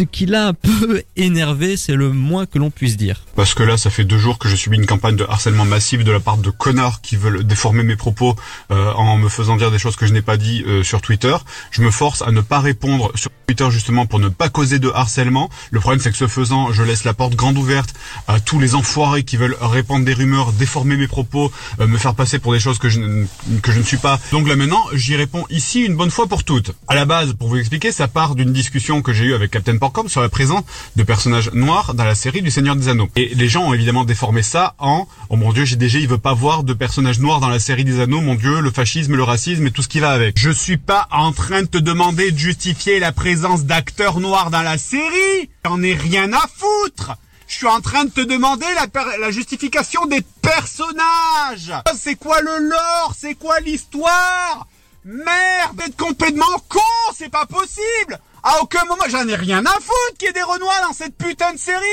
Ce 0.00 0.04
qui 0.04 0.24
l'a 0.24 0.46
un 0.46 0.54
peu 0.54 1.02
énervé, 1.16 1.76
c'est 1.76 1.94
le 1.94 2.10
moins 2.10 2.46
que 2.46 2.58
l'on 2.58 2.70
puisse 2.70 2.96
dire. 2.96 3.20
Parce 3.36 3.52
que 3.52 3.62
là, 3.62 3.76
ça 3.76 3.90
fait 3.90 4.04
deux 4.04 4.16
jours 4.16 4.38
que 4.38 4.48
je 4.48 4.56
subis 4.56 4.78
une 4.78 4.86
campagne 4.86 5.14
de 5.14 5.26
harcèlement 5.28 5.66
massif 5.66 6.04
de 6.04 6.10
la 6.10 6.20
part 6.20 6.38
de 6.38 6.48
connards 6.48 7.02
qui 7.02 7.16
veulent 7.16 7.44
déformer 7.44 7.82
mes 7.82 7.96
propos 7.96 8.34
euh, 8.70 8.94
en 8.94 9.18
me 9.18 9.28
faisant 9.28 9.56
dire 9.58 9.70
des 9.70 9.78
choses 9.78 9.96
que 9.96 10.06
je 10.06 10.14
n'ai 10.14 10.22
pas 10.22 10.38
dit 10.38 10.64
euh, 10.66 10.82
sur 10.82 11.02
Twitter. 11.02 11.36
Je 11.70 11.82
me 11.82 11.90
force 11.90 12.22
à 12.22 12.30
ne 12.30 12.40
pas 12.40 12.60
répondre 12.60 13.12
sur 13.14 13.30
Twitter 13.46 13.70
justement 13.70 14.06
pour 14.06 14.20
ne 14.20 14.30
pas 14.30 14.48
causer 14.48 14.78
de 14.78 14.88
harcèlement. 14.88 15.50
Le 15.70 15.80
problème, 15.80 16.00
c'est 16.00 16.10
que 16.10 16.16
ce 16.16 16.28
faisant, 16.28 16.72
je 16.72 16.82
laisse 16.82 17.04
la 17.04 17.12
porte 17.12 17.34
grande 17.34 17.58
ouverte 17.58 17.92
à 18.26 18.40
tous 18.40 18.58
les 18.58 18.74
enfoirés 18.74 19.22
qui 19.24 19.36
veulent 19.36 19.56
répandre 19.60 20.06
des 20.06 20.14
rumeurs, 20.14 20.52
déformer 20.52 20.96
mes 20.96 21.08
propos, 21.08 21.52
euh, 21.80 21.86
me 21.86 21.98
faire 21.98 22.14
passer 22.14 22.38
pour 22.38 22.54
des 22.54 22.60
choses 22.60 22.78
que 22.78 22.88
je, 22.88 23.00
ne- 23.00 23.82
suis 23.82 23.98
pas. 23.98 24.18
Donc 24.32 24.48
là 24.48 24.56
maintenant, 24.56 24.84
j'y 24.94 25.16
réponds 25.16 25.44
ici 25.50 25.82
une 25.82 25.94
bonne 25.96 26.10
fois 26.10 26.26
pour 26.26 26.44
toutes. 26.44 26.72
À 26.88 26.94
la 26.94 27.04
base, 27.04 27.34
pour 27.34 27.48
vous 27.48 27.56
expliquer, 27.58 27.92
ça 27.92 28.08
part 28.08 28.34
d'une 28.34 28.54
discussion 28.54 29.02
que 29.02 29.12
j'ai 29.12 29.24
eue 29.24 29.34
avec 29.34 29.50
Captain 29.50 29.76
Porcom 29.90 30.08
sur 30.08 30.20
la 30.20 30.28
présence 30.28 30.62
de 30.94 31.02
personnages 31.02 31.50
noirs 31.52 31.94
dans 31.94 32.04
la 32.04 32.14
série 32.14 32.42
du 32.42 32.50
Seigneur 32.52 32.76
des 32.76 32.88
Anneaux. 32.88 33.08
Et 33.16 33.34
les 33.34 33.48
gens 33.48 33.64
ont 33.64 33.74
évidemment 33.74 34.04
déformé 34.04 34.40
ça 34.44 34.76
en 34.78 35.08
oh 35.28 35.36
mon 35.36 35.52
dieu, 35.52 35.64
JDG, 35.64 35.98
il 35.98 36.06
veut 36.06 36.16
pas 36.16 36.32
voir 36.32 36.62
de 36.62 36.72
personnages 36.74 37.18
noirs 37.18 37.40
dans 37.40 37.48
la 37.48 37.58
série 37.58 37.82
des 37.82 37.98
Anneaux, 37.98 38.20
mon 38.20 38.36
dieu, 38.36 38.60
le 38.60 38.70
fascisme, 38.70 39.16
le 39.16 39.24
racisme 39.24 39.66
et 39.66 39.72
tout 39.72 39.82
ce 39.82 39.88
qui 39.88 39.98
va 39.98 40.10
avec. 40.10 40.38
Je 40.38 40.50
suis 40.50 40.76
pas 40.76 41.08
en 41.10 41.32
train 41.32 41.62
de 41.62 41.66
te 41.66 41.78
demander 41.78 42.30
de 42.30 42.38
justifier 42.38 43.00
la 43.00 43.10
présence 43.10 43.64
d'acteurs 43.64 44.20
noirs 44.20 44.50
dans 44.50 44.62
la 44.62 44.78
série. 44.78 45.50
J'en 45.64 45.82
ai 45.82 45.94
rien 45.94 46.32
à 46.34 46.46
foutre. 46.56 47.16
Je 47.48 47.56
suis 47.56 47.66
en 47.66 47.80
train 47.80 48.04
de 48.04 48.10
te 48.10 48.20
demander 48.20 48.66
la, 48.76 48.86
la 49.18 49.32
justification 49.32 50.06
des 50.06 50.22
personnages. 50.40 51.74
C'est 51.98 52.14
quoi 52.14 52.40
le 52.42 52.68
lore? 52.68 53.14
C'est 53.18 53.34
quoi 53.34 53.58
l'histoire? 53.58 54.68
Merde, 55.04 55.78
d'être 55.78 55.96
complètement 55.96 56.44
con, 56.68 56.78
c'est 57.16 57.30
pas 57.30 57.46
possible 57.46 58.20
À 58.42 58.62
aucun 58.62 58.84
moment, 58.84 59.04
j'en 59.08 59.26
ai 59.28 59.34
rien 59.34 59.64
à 59.64 59.72
foutre 59.72 60.18
qu'il 60.18 60.26
y 60.26 60.30
ait 60.30 60.32
des 60.32 60.42
Renois 60.42 60.80
dans 60.86 60.94
cette 60.94 61.16
putain 61.16 61.52
de 61.52 61.58
série 61.58 61.84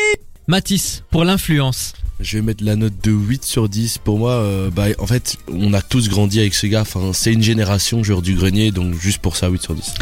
Mathis, 0.47 1.03
pour 1.11 1.25
l'influence. 1.25 1.93
Je 2.19 2.37
vais 2.37 2.43
mettre 2.43 2.63
la 2.63 2.75
note 2.75 2.93
de 3.03 3.11
8 3.11 3.45
sur 3.45 3.69
10. 3.69 3.99
Pour 3.99 4.17
moi, 4.17 4.31
euh, 4.31 4.69
bah, 4.71 4.85
en 4.97 5.07
fait, 5.07 5.37
on 5.51 5.73
a 5.73 5.81
tous 5.81 6.09
grandi 6.09 6.39
avec 6.39 6.53
ce 6.53 6.67
gars. 6.67 6.81
Enfin, 6.81 7.11
c'est 7.13 7.31
une 7.31 7.43
génération 7.43 8.03
joueur 8.03 8.21
du 8.21 8.35
grenier, 8.35 8.71
donc 8.71 8.95
juste 8.95 9.19
pour 9.19 9.35
ça, 9.35 9.49
8 9.49 9.61
sur 9.61 9.75
10. 9.75 9.93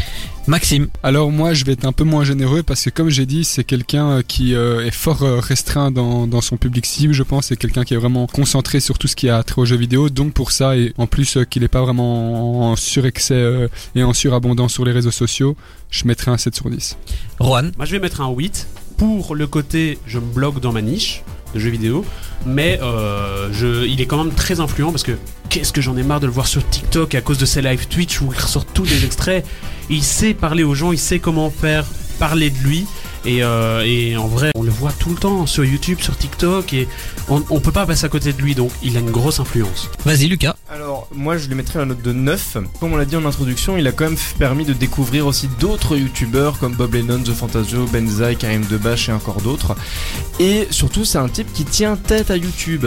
Maxime. 0.46 0.88
Alors 1.02 1.32
moi, 1.32 1.54
je 1.54 1.64
vais 1.64 1.72
être 1.72 1.84
un 1.84 1.92
peu 1.92 2.04
moins 2.04 2.24
généreux 2.24 2.62
parce 2.62 2.84
que 2.84 2.90
comme 2.90 3.08
j'ai 3.10 3.26
dit, 3.26 3.44
c'est 3.44 3.64
quelqu'un 3.64 4.10
euh, 4.10 4.22
qui 4.22 4.54
euh, 4.54 4.86
est 4.86 4.92
fort 4.92 5.20
restreint 5.20 5.90
dans, 5.90 6.26
dans 6.28 6.40
son 6.40 6.56
public 6.56 6.86
cible, 6.86 7.12
je 7.12 7.24
pense. 7.24 7.46
C'est 7.46 7.56
quelqu'un 7.56 7.84
qui 7.84 7.94
est 7.94 7.96
vraiment 7.96 8.26
concentré 8.28 8.78
sur 8.78 8.96
tout 8.96 9.08
ce 9.08 9.16
qui 9.16 9.28
a 9.28 9.42
trait 9.42 9.60
aux 9.62 9.64
jeux 9.64 9.76
vidéo. 9.76 10.08
Donc 10.08 10.32
pour 10.32 10.52
ça, 10.52 10.76
et 10.76 10.92
en 10.98 11.06
plus 11.08 11.36
euh, 11.36 11.44
qu'il 11.44 11.62
n'est 11.62 11.68
pas 11.68 11.82
vraiment 11.82 12.70
en 12.70 12.76
surexcès 12.76 13.34
euh, 13.34 13.68
et 13.96 14.04
en 14.04 14.12
surabondance 14.12 14.72
sur 14.72 14.84
les 14.84 14.92
réseaux 14.92 15.10
sociaux, 15.10 15.56
je 15.90 16.06
mettrai 16.06 16.30
un 16.30 16.38
7 16.38 16.54
sur 16.54 16.70
10. 16.70 16.96
Juan. 17.40 17.72
Moi, 17.76 17.86
je 17.86 17.92
vais 17.92 17.98
mettre 17.98 18.20
un 18.20 18.30
8 18.30 18.68
pour 18.96 19.34
le 19.34 19.46
côté 19.46 19.98
je 20.06 20.18
me 20.18 20.32
bloque 20.32 20.60
dans 20.60 20.72
ma 20.72 20.80
niche 20.80 21.22
de 21.56 21.60
jeux 21.60 21.70
vidéo, 21.70 22.04
mais 22.44 22.78
euh, 22.82 23.48
je, 23.52 23.86
il 23.86 24.00
est 24.00 24.06
quand 24.06 24.22
même 24.22 24.34
très 24.34 24.60
influent 24.60 24.90
parce 24.90 25.02
que 25.02 25.12
qu'est-ce 25.48 25.72
que 25.72 25.80
j'en 25.80 25.96
ai 25.96 26.02
marre 26.02 26.20
de 26.20 26.26
le 26.26 26.32
voir 26.32 26.46
sur 26.46 26.66
TikTok 26.68 27.14
à 27.14 27.20
cause 27.22 27.38
de 27.38 27.46
ses 27.46 27.62
live 27.62 27.88
Twitch 27.88 28.20
où 28.20 28.32
il 28.32 28.38
ressort 28.38 28.66
tous 28.66 28.84
des 28.84 29.04
extraits. 29.04 29.44
Il 29.88 30.02
sait 30.02 30.34
parler 30.34 30.64
aux 30.64 30.74
gens, 30.74 30.92
il 30.92 30.98
sait 30.98 31.18
comment 31.18 31.50
faire 31.50 31.84
parler 32.18 32.50
de 32.50 32.58
lui. 32.58 32.86
Et, 33.24 33.42
euh, 33.42 33.82
et 33.84 34.16
en 34.16 34.28
vrai, 34.28 34.50
on 34.54 34.62
le 34.62 34.70
voit 34.70 34.92
tout 34.92 35.10
le 35.10 35.16
temps 35.16 35.46
sur 35.46 35.64
YouTube, 35.64 35.98
sur 36.00 36.16
TikTok, 36.16 36.72
et 36.72 36.86
on, 37.28 37.42
on 37.50 37.58
peut 37.58 37.72
pas 37.72 37.84
passer 37.84 38.04
à 38.04 38.08
côté 38.08 38.32
de 38.32 38.40
lui, 38.40 38.54
donc 38.54 38.70
il 38.84 38.96
a 38.96 39.00
une 39.00 39.10
grosse 39.10 39.40
influence. 39.40 39.90
Vas-y, 40.04 40.28
Lucas. 40.28 40.54
Alors, 40.70 40.85
moi, 41.14 41.36
je 41.38 41.48
lui 41.48 41.54
mettrais 41.54 41.78
la 41.78 41.84
note 41.86 42.02
de 42.02 42.12
9. 42.12 42.56
Comme 42.80 42.92
on 42.92 42.96
l'a 42.96 43.04
dit 43.04 43.16
en 43.16 43.24
introduction, 43.24 43.76
il 43.76 43.86
a 43.86 43.92
quand 43.92 44.04
même 44.04 44.16
permis 44.38 44.64
de 44.64 44.72
découvrir 44.72 45.26
aussi 45.26 45.48
d'autres 45.60 45.96
youtubeurs 45.96 46.58
comme 46.58 46.74
Bob 46.74 46.94
Lennon, 46.94 47.20
The 47.22 47.32
Fantasio, 47.32 47.86
Benzaï, 47.86 48.36
Karim 48.36 48.64
Debache 48.66 49.08
et 49.08 49.12
encore 49.12 49.40
d'autres. 49.40 49.74
Et 50.40 50.66
surtout, 50.70 51.04
c'est 51.04 51.18
un 51.18 51.28
type 51.28 51.52
qui 51.52 51.64
tient 51.64 51.96
tête 51.96 52.30
à 52.30 52.36
YouTube. 52.36 52.86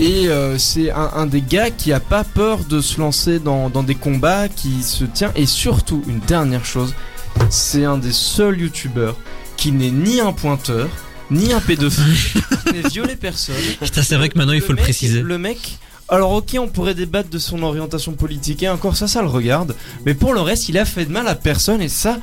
Et 0.00 0.28
euh, 0.28 0.58
c'est 0.58 0.90
un, 0.90 1.10
un 1.14 1.26
des 1.26 1.40
gars 1.42 1.70
qui 1.70 1.92
a 1.92 2.00
pas 2.00 2.24
peur 2.24 2.60
de 2.64 2.80
se 2.80 3.00
lancer 3.00 3.38
dans, 3.38 3.68
dans 3.70 3.82
des 3.82 3.94
combats, 3.94 4.48
qui 4.48 4.82
se 4.82 5.04
tient. 5.04 5.32
Et 5.36 5.46
surtout, 5.46 6.02
une 6.06 6.20
dernière 6.20 6.64
chose, 6.64 6.94
c'est 7.50 7.84
un 7.84 7.98
des 7.98 8.12
seuls 8.12 8.60
youtubeurs 8.60 9.16
qui 9.56 9.72
n'est 9.72 9.90
ni 9.90 10.20
un 10.20 10.32
pointeur, 10.32 10.88
ni 11.30 11.52
un 11.52 11.60
pédophile, 11.60 12.04
qui 12.66 12.72
n'est 12.74 12.88
violé 12.88 13.16
personne. 13.16 13.54
Putain, 13.80 14.02
c'est 14.02 14.16
vrai 14.16 14.28
que 14.28 14.36
maintenant 14.38 14.52
il 14.52 14.60
faut 14.60 14.68
le, 14.72 14.76
mec- 14.76 14.84
préciser. 14.84 15.20
Le 15.22 15.38
mec. 15.38 15.78
Alors 16.08 16.32
ok, 16.32 16.56
on 16.60 16.68
pourrait 16.68 16.94
débattre 16.94 17.30
de 17.30 17.38
son 17.38 17.62
orientation 17.62 18.12
politique 18.12 18.62
et 18.62 18.68
encore 18.68 18.96
ça, 18.96 19.08
ça 19.08 19.22
le 19.22 19.28
regarde. 19.28 19.74
Mais 20.04 20.14
pour 20.14 20.34
le 20.34 20.40
reste, 20.40 20.68
il 20.68 20.78
a 20.78 20.84
fait 20.84 21.06
de 21.06 21.12
mal 21.12 21.26
à 21.26 21.34
personne 21.34 21.80
et 21.80 21.88
ça, 21.88 22.18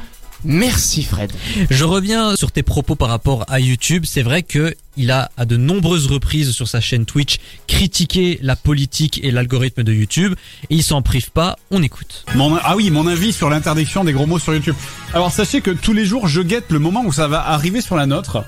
merci 0.46 1.04
Fred. 1.04 1.32
Je 1.70 1.84
reviens 1.84 2.36
sur 2.36 2.52
tes 2.52 2.62
propos 2.62 2.96
par 2.96 3.10
rapport 3.10 3.44
à 3.48 3.60
YouTube. 3.60 4.06
C'est 4.06 4.22
vrai 4.22 4.44
que 4.44 4.76
il 4.98 5.10
a 5.10 5.32
à 5.36 5.46
de 5.46 5.58
nombreuses 5.58 6.06
reprises 6.08 6.52
sur 6.52 6.68
sa 6.68 6.80
chaîne 6.80 7.06
Twitch 7.06 7.38
critiqué 7.66 8.38
la 8.44 8.56
politique 8.56 9.20
et 9.24 9.32
l'algorithme 9.32 9.84
de 9.84 9.94
YouTube 9.94 10.36
et 10.70 10.76
il 10.76 10.84
s'en 10.84 11.02
prive 11.02 11.32
pas. 11.32 11.58
On 11.72 11.82
écoute. 11.82 12.26
Mon, 12.36 12.56
ah 12.64 12.76
oui, 12.76 12.92
mon 12.92 13.08
avis 13.08 13.34
sur 13.34 13.50
l'interdiction 13.50 14.04
des 14.04 14.14
gros 14.14 14.28
mots 14.28 14.40
sur 14.40 14.54
YouTube. 14.54 14.76
Alors 15.14 15.32
sachez 15.32 15.62
que 15.62 15.72
tous 15.72 15.94
les 15.94 16.06
jours, 16.06 16.28
je 16.28 16.42
guette 16.42 16.72
le 16.72 16.80
moment 16.80 17.04
où 17.04 17.12
ça 17.12 17.28
va 17.28 17.48
arriver 17.48 17.82
sur 17.82 17.96
la 17.96 18.06
nôtre. 18.06 18.44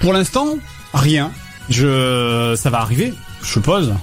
Pour 0.00 0.12
l'instant, 0.12 0.58
rien. 0.92 1.30
Je, 1.68 2.56
ça 2.56 2.70
va 2.70 2.80
arriver, 2.80 3.14
je 3.42 3.48
suppose. 3.52 3.94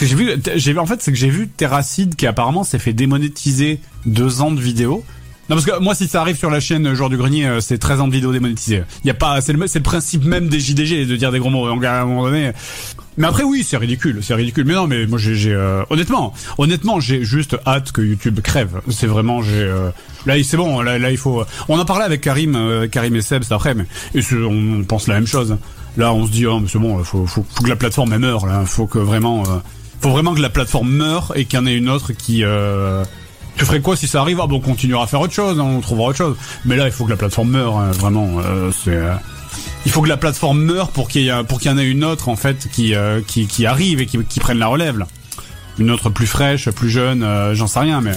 J'ai 0.00 0.14
vu, 0.14 0.30
j'ai 0.56 0.72
vu, 0.72 0.78
en 0.78 0.86
fait, 0.86 1.02
c'est 1.02 1.12
que 1.12 1.18
j'ai 1.18 1.30
vu 1.30 1.48
Terracide 1.48 2.14
qui 2.16 2.26
apparemment 2.26 2.64
s'est 2.64 2.78
fait 2.78 2.92
démonétiser 2.92 3.80
deux 4.06 4.40
ans 4.40 4.50
de 4.50 4.60
vidéos. 4.60 5.04
Non 5.48 5.56
parce 5.56 5.64
que 5.64 5.78
moi 5.80 5.94
si 5.94 6.06
ça 6.08 6.20
arrive 6.20 6.36
sur 6.36 6.50
la 6.50 6.60
chaîne 6.60 6.92
Joueur 6.92 7.08
du 7.08 7.16
Grenier 7.16 7.46
euh, 7.46 7.60
c'est 7.60 7.78
13 7.78 8.02
ans 8.02 8.08
de 8.08 8.12
vidéos 8.12 8.32
démonétisées. 8.32 8.82
Y 9.06 9.10
a 9.10 9.14
pas 9.14 9.40
c'est 9.40 9.54
le 9.54 9.58
le 9.58 9.80
principe 9.80 10.26
même 10.26 10.48
des 10.48 10.60
JDG 10.60 11.06
de 11.06 11.16
dire 11.16 11.32
des 11.32 11.38
gros 11.38 11.48
mots 11.48 11.66
à 11.66 11.72
un 11.72 12.04
moment 12.04 12.24
donné. 12.24 12.52
Mais 13.18 13.26
après 13.26 13.42
oui, 13.42 13.64
c'est 13.68 13.76
ridicule, 13.76 14.20
c'est 14.22 14.34
ridicule. 14.34 14.64
Mais 14.64 14.74
non 14.74 14.86
mais 14.86 15.06
moi 15.06 15.18
j'ai 15.18 15.52
euh, 15.52 15.82
honnêtement, 15.90 16.32
honnêtement, 16.56 17.00
j'ai 17.00 17.24
juste 17.24 17.56
hâte 17.66 17.90
que 17.92 18.00
YouTube 18.00 18.40
crève. 18.40 18.80
C'est 18.90 19.08
vraiment 19.08 19.42
j'ai 19.42 19.62
euh, 19.62 19.90
là 20.24 20.34
c'est 20.44 20.56
bon, 20.56 20.80
là 20.82 21.10
il 21.10 21.16
faut 21.16 21.42
on 21.68 21.78
en 21.78 21.84
parlait 21.84 22.04
avec 22.04 22.20
Karim 22.20 22.54
euh, 22.54 22.86
Karim 22.86 23.16
et 23.16 23.22
Seb 23.22 23.42
cet 23.42 23.52
après 23.52 23.74
mais 23.74 23.86
on 24.32 24.84
pense 24.84 25.08
la 25.08 25.14
même 25.14 25.26
chose. 25.26 25.56
Là 25.96 26.12
on 26.12 26.26
se 26.26 26.30
dit 26.30 26.46
oh 26.46 26.60
mais 26.60 26.68
c'est 26.68 26.78
bon, 26.78 27.02
faut, 27.02 27.26
faut 27.26 27.42
que 27.42 27.68
la 27.68 27.76
plateforme 27.76 28.12
elle 28.12 28.20
meure 28.20 28.46
là, 28.46 28.64
faut 28.64 28.86
que 28.86 28.98
vraiment 28.98 29.42
euh, 29.48 29.58
faut 30.00 30.10
vraiment 30.10 30.34
que 30.34 30.40
la 30.40 30.50
plateforme 30.50 30.90
meure 30.90 31.32
et 31.34 31.44
qu'il 31.44 31.58
y 31.58 31.62
en 31.62 31.66
ait 31.66 31.74
une 31.74 31.88
autre 31.88 32.12
qui 32.12 32.44
euh, 32.44 33.04
tu 33.56 33.64
ferais 33.64 33.80
quoi 33.80 33.96
si 33.96 34.06
ça 34.06 34.20
arrive? 34.20 34.40
Ah 34.40 34.46
bon, 34.46 34.56
on 34.56 34.60
continuera 34.60 35.04
à 35.04 35.06
faire 35.06 35.20
autre 35.20 35.32
chose, 35.34 35.58
hein, 35.58 35.64
on 35.64 35.80
trouvera 35.80 36.08
autre 36.08 36.18
chose. 36.18 36.36
Mais 36.64 36.76
là, 36.76 36.86
il 36.86 36.92
faut 36.92 37.04
que 37.04 37.10
la 37.10 37.16
plateforme 37.16 37.50
meure, 37.50 37.76
hein, 37.76 37.90
vraiment. 37.92 38.38
euh, 38.38 38.70
c'est, 38.72 38.94
euh, 38.94 39.14
il 39.86 39.92
faut 39.92 40.02
que 40.02 40.08
la 40.08 40.16
plateforme 40.16 40.60
meure 40.60 40.88
pour 40.90 41.08
qu'il 41.08 41.22
y 41.22 41.28
ait, 41.28 41.44
pour 41.44 41.60
qu'il 41.60 41.70
y 41.70 41.74
en 41.74 41.78
ait 41.78 41.86
une 41.86 42.04
autre 42.04 42.28
en 42.28 42.36
fait 42.36 42.68
qui 42.70 42.94
euh, 42.94 43.20
qui, 43.26 43.46
qui 43.46 43.66
arrive 43.66 44.00
et 44.00 44.06
qui, 44.06 44.18
qui 44.24 44.40
prenne 44.40 44.58
la 44.58 44.68
relève. 44.68 44.98
Là. 44.98 45.06
Une 45.78 45.90
autre 45.90 46.10
plus 46.10 46.26
fraîche, 46.26 46.68
plus 46.70 46.90
jeune, 46.90 47.22
euh, 47.22 47.54
j'en 47.54 47.66
sais 47.66 47.78
rien, 47.78 48.00
mais 48.00 48.12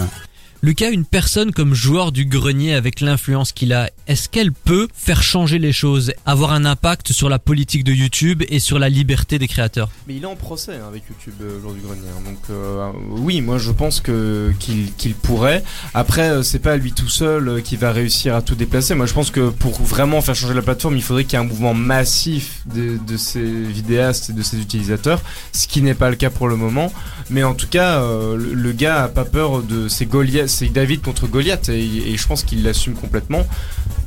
Lucas, 0.64 0.92
une 0.92 1.06
personne 1.06 1.52
comme 1.52 1.74
joueur 1.74 2.12
du 2.12 2.26
grenier 2.26 2.76
avec 2.76 3.02
l'influence 3.02 3.52
qu'il 3.52 3.74
a, 3.74 3.90
est-ce 4.06 4.30
qu'elle 4.30 4.52
peut 4.52 4.88
faire 4.94 5.24
changer 5.24 5.58
les 5.58 5.72
choses, 5.72 6.14
avoir 6.28 6.52
un 6.54 6.66
impact 6.66 7.12
sur 7.14 7.30
la 7.30 7.40
politique 7.40 7.84
de 7.84 7.92
YouTube 7.92 8.44
et 8.48 8.60
sur 8.60 8.78
la 8.78 8.88
liberté 8.88 9.40
des 9.40 9.48
créateurs? 9.48 9.90
Mais 10.08 10.18
il 10.18 10.22
est 10.22 10.28
en 10.28 10.36
procès 10.36 10.76
hein, 10.76 10.86
avec 10.88 11.02
YouTube 11.10 11.34
euh, 11.42 11.58
lors 11.64 11.74
du 11.74 11.80
grenier. 11.80 12.02
hein. 12.16 12.22
Donc 12.24 12.38
euh, 12.52 12.92
oui, 13.10 13.42
moi 13.42 13.58
je 13.58 13.72
pense 13.72 14.02
qu'il 14.02 15.16
pourrait. 15.24 15.64
Après, 15.96 16.30
euh, 16.30 16.44
c'est 16.44 16.60
pas 16.60 16.78
lui 16.78 16.92
tout 16.92 17.10
seul 17.10 17.50
euh, 17.50 17.62
qui 17.62 17.76
va 17.76 17.92
réussir 17.92 18.36
à 18.36 18.44
tout 18.44 18.54
déplacer. 18.54 18.94
Moi 18.94 19.08
je 19.08 19.14
pense 19.14 19.32
que 19.32 19.50
pour 19.50 19.82
vraiment 19.82 20.22
faire 20.22 20.36
changer 20.36 20.54
la 20.54 20.62
plateforme, 20.62 20.96
il 20.96 21.02
faudrait 21.02 21.24
qu'il 21.24 21.40
y 21.40 21.42
ait 21.42 21.46
un 21.46 21.48
mouvement 21.48 21.74
massif 21.74 22.62
de, 22.72 23.00
de 23.08 23.18
ces 23.18 23.42
vidéastes 23.42 24.30
et 24.30 24.34
de 24.34 24.44
ces 24.44 24.60
utilisateurs, 24.60 25.24
ce 25.54 25.66
qui 25.68 25.82
n'est 25.82 25.96
pas 25.96 26.12
le 26.12 26.18
cas 26.18 26.30
pour 26.30 26.48
le 26.48 26.56
moment. 26.56 26.94
Mais 27.32 27.44
en 27.44 27.56
tout 27.56 27.68
cas, 27.68 28.02
euh, 28.04 28.38
le, 28.38 28.72
gars 28.74 29.06
a 29.06 29.08
pas 29.08 29.26
peur 29.26 29.64
de 29.64 29.88
c'est 29.88 30.06
Goliath, 30.06 30.51
c'est 30.52 30.70
David 30.70 31.02
contre 31.02 31.28
Goliath 31.28 31.70
et, 31.70 32.12
et 32.12 32.18
je 32.18 32.28
pense 32.28 32.44
qu'il 32.44 32.64
l'assume 32.64 32.94
complètement. 32.94 33.46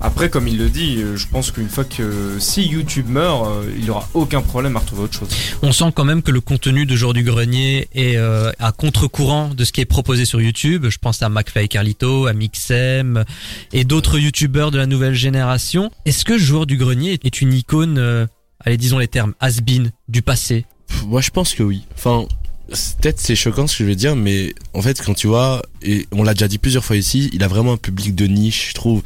Après, 0.00 0.28
comme 0.28 0.48
il 0.48 0.58
le 0.58 0.68
dit, 0.68 0.96
euh, 0.98 1.16
je 1.16 1.26
pense 1.26 1.50
qu'une 1.50 1.68
fois 1.68 1.84
que 1.84 2.36
si 2.38 2.66
YouTube 2.66 3.08
meurt, 3.08 3.46
euh, 3.46 3.70
il 3.78 3.90
aura 3.90 4.08
aucun 4.12 4.42
problème 4.42 4.76
à 4.76 4.80
retrouver 4.80 5.04
autre 5.04 5.18
chose. 5.18 5.28
On 5.62 5.72
sent 5.72 5.92
quand 5.94 6.04
même 6.04 6.22
que 6.22 6.30
le 6.30 6.40
contenu 6.40 6.84
de 6.84 6.94
Joueur 6.94 7.14
du 7.14 7.22
Grenier 7.22 7.88
est 7.94 8.16
euh, 8.16 8.52
à 8.58 8.72
contre-courant 8.72 9.48
de 9.54 9.64
ce 9.64 9.72
qui 9.72 9.80
est 9.80 9.86
proposé 9.86 10.24
sur 10.26 10.40
YouTube. 10.40 10.86
Je 10.90 10.98
pense 10.98 11.22
à 11.22 11.28
McFly 11.28 11.64
et 11.64 11.68
Carlito, 11.68 12.26
à 12.26 12.34
Mixem 12.34 13.24
et 13.72 13.84
d'autres 13.84 14.18
YouTubeurs 14.18 14.70
de 14.70 14.78
la 14.78 14.86
nouvelle 14.86 15.14
génération. 15.14 15.90
Est-ce 16.04 16.24
que 16.24 16.36
Joueur 16.36 16.66
du 16.66 16.76
Grenier 16.76 17.18
est 17.24 17.40
une 17.40 17.54
icône, 17.54 17.96
euh, 17.98 18.26
allez 18.60 18.76
disons 18.76 18.98
les 18.98 19.08
termes, 19.08 19.32
has-been 19.40 19.90
du 20.08 20.20
passé? 20.22 20.66
Moi, 21.06 21.20
je 21.20 21.30
pense 21.30 21.54
que 21.54 21.62
oui. 21.62 21.82
Enfin, 21.94 22.26
peut-être 22.68 23.20
c'est 23.20 23.36
choquant 23.36 23.66
ce 23.66 23.78
que 23.78 23.84
je 23.84 23.88
vais 23.88 23.96
dire, 23.96 24.16
mais 24.16 24.54
en 24.72 24.82
fait, 24.82 25.00
quand 25.02 25.14
tu 25.14 25.26
vois, 25.26 25.62
et 25.82 26.06
on 26.12 26.22
l'a 26.22 26.34
déjà 26.34 26.48
dit 26.48 26.58
plusieurs 26.58 26.84
fois 26.84 26.96
ici, 26.96 27.30
il 27.32 27.42
a 27.44 27.48
vraiment 27.48 27.74
un 27.74 27.76
public 27.76 28.14
de 28.14 28.26
niche, 28.26 28.70
je 28.70 28.74
trouve. 28.74 29.02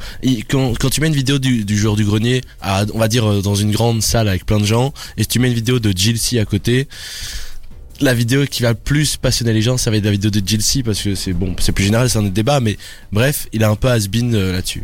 Quand, 0.49 0.89
tu 0.89 1.01
mets 1.01 1.07
une 1.07 1.15
vidéo 1.15 1.39
du, 1.39 1.77
joueur 1.77 1.95
du 1.95 2.05
grenier, 2.05 2.41
on 2.93 2.99
va 2.99 3.07
dire 3.07 3.25
euh, 3.25 3.41
dans 3.41 3.55
une 3.55 3.71
grande 3.71 4.01
salle 4.01 4.27
avec 4.27 4.45
plein 4.45 4.59
de 4.59 4.65
gens, 4.65 4.93
et 5.17 5.25
tu 5.25 5.39
mets 5.39 5.49
une 5.49 5.53
vidéo 5.53 5.79
de 5.79 5.91
Jilcy 5.95 6.39
à 6.39 6.45
côté, 6.45 6.87
la 8.01 8.13
vidéo 8.13 8.45
qui 8.45 8.63
va 8.63 8.73
plus 8.75 9.17
passionner 9.17 9.51
les 9.51 9.61
gens, 9.61 9.77
ça 9.77 9.91
va 9.91 9.97
être 9.97 10.05
la 10.05 10.11
vidéo 10.11 10.31
de 10.31 10.41
Jilcy, 10.45 10.83
parce 10.83 11.01
que 11.01 11.15
c'est 11.15 11.33
bon, 11.33 11.55
c'est 11.59 11.73
plus 11.73 11.83
général, 11.83 12.09
c'est 12.09 12.19
un 12.19 12.23
débat, 12.23 12.59
mais 12.61 12.77
bref, 13.11 13.47
il 13.51 13.63
a 13.63 13.69
un 13.69 13.75
peu 13.75 13.89
has-been 13.89 14.35
euh, 14.35 14.53
là-dessus. 14.53 14.83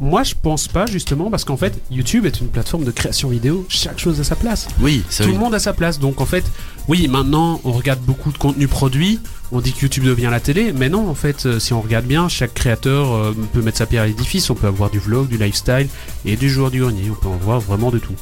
Moi, 0.00 0.22
je 0.24 0.34
pense 0.40 0.66
pas 0.68 0.86
justement 0.86 1.30
parce 1.30 1.44
qu'en 1.44 1.56
fait, 1.56 1.80
YouTube 1.90 2.26
est 2.26 2.40
une 2.40 2.48
plateforme 2.48 2.84
de 2.84 2.90
création 2.90 3.28
vidéo. 3.28 3.64
Chaque 3.68 3.98
chose 3.98 4.20
a 4.20 4.24
sa 4.24 4.34
place. 4.36 4.66
Oui, 4.80 5.02
Tout 5.16 5.24
oui. 5.24 5.32
le 5.32 5.38
monde 5.38 5.54
a 5.54 5.58
sa 5.58 5.72
place. 5.72 5.98
Donc 6.00 6.20
en 6.20 6.26
fait, 6.26 6.44
oui, 6.88 7.06
maintenant 7.08 7.60
on 7.64 7.72
regarde 7.72 8.00
beaucoup 8.00 8.32
de 8.32 8.38
contenu 8.38 8.66
produit. 8.68 9.20
On 9.52 9.60
dit 9.60 9.72
que 9.72 9.82
YouTube 9.82 10.04
devient 10.04 10.28
la 10.30 10.40
télé, 10.40 10.72
mais 10.72 10.88
non, 10.88 11.08
en 11.08 11.14
fait, 11.14 11.46
euh, 11.46 11.58
si 11.60 11.72
on 11.72 11.80
regarde 11.80 12.06
bien, 12.06 12.28
chaque 12.28 12.54
créateur 12.54 13.12
euh, 13.12 13.32
peut 13.52 13.62
mettre 13.62 13.78
sa 13.78 13.86
pierre 13.86 14.02
à 14.02 14.06
l'édifice. 14.06 14.50
On 14.50 14.54
peut 14.54 14.66
avoir 14.66 14.90
du 14.90 14.98
vlog, 14.98 15.28
du 15.28 15.38
lifestyle 15.38 15.88
et 16.24 16.36
du 16.36 16.50
joueur 16.50 16.70
du 16.70 16.80
grenier. 16.80 17.10
On 17.10 17.14
peut 17.14 17.28
en 17.28 17.36
voir 17.36 17.60
vraiment 17.60 17.90
de 17.90 17.98
tout. 17.98 18.14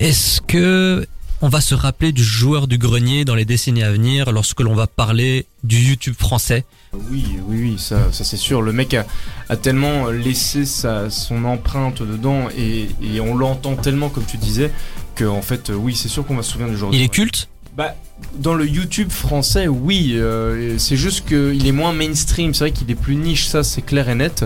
Est-ce 0.00 0.40
que 0.40 1.06
on 1.44 1.48
va 1.48 1.60
se 1.60 1.74
rappeler 1.74 2.12
du 2.12 2.24
joueur 2.24 2.66
du 2.66 2.78
grenier 2.78 3.26
dans 3.26 3.34
les 3.34 3.44
décennies 3.44 3.82
à 3.82 3.92
venir 3.92 4.32
lorsque 4.32 4.60
l'on 4.60 4.74
va 4.74 4.86
parler 4.86 5.44
du 5.62 5.76
YouTube 5.76 6.14
français 6.18 6.64
Oui, 6.94 7.26
oui, 7.46 7.58
oui, 7.60 7.74
ça, 7.78 8.10
ça 8.12 8.24
c'est 8.24 8.38
sûr. 8.38 8.62
Le 8.62 8.72
mec 8.72 8.94
a, 8.94 9.04
a 9.50 9.56
tellement 9.58 10.08
laissé 10.08 10.64
sa, 10.64 11.10
son 11.10 11.44
empreinte 11.44 12.00
dedans 12.00 12.48
et, 12.56 12.88
et 13.02 13.20
on 13.20 13.36
l'entend 13.36 13.76
tellement, 13.76 14.08
comme 14.08 14.24
tu 14.24 14.38
disais, 14.38 14.70
que 15.16 15.26
en 15.26 15.42
fait, 15.42 15.70
oui, 15.74 15.94
c'est 15.94 16.08
sûr 16.08 16.24
qu'on 16.26 16.36
va 16.36 16.42
se 16.42 16.52
souvenir 16.52 16.70
du 16.70 16.78
genre. 16.78 16.94
Il 16.94 17.02
est 17.02 17.08
culte? 17.08 17.50
Bah, 17.76 17.96
dans 18.38 18.54
le 18.54 18.68
YouTube 18.68 19.10
français, 19.10 19.66
oui. 19.66 20.12
euh, 20.14 20.78
c'est 20.78 20.96
juste 20.96 21.26
qu'il 21.26 21.66
est 21.66 21.72
moins 21.72 21.92
mainstream. 21.92 22.54
C'est 22.54 22.64
vrai 22.64 22.70
qu'il 22.70 22.88
est 22.88 22.94
plus 22.94 23.16
niche, 23.16 23.46
ça 23.46 23.64
c'est 23.64 23.82
clair 23.82 24.08
et 24.08 24.14
net. 24.14 24.44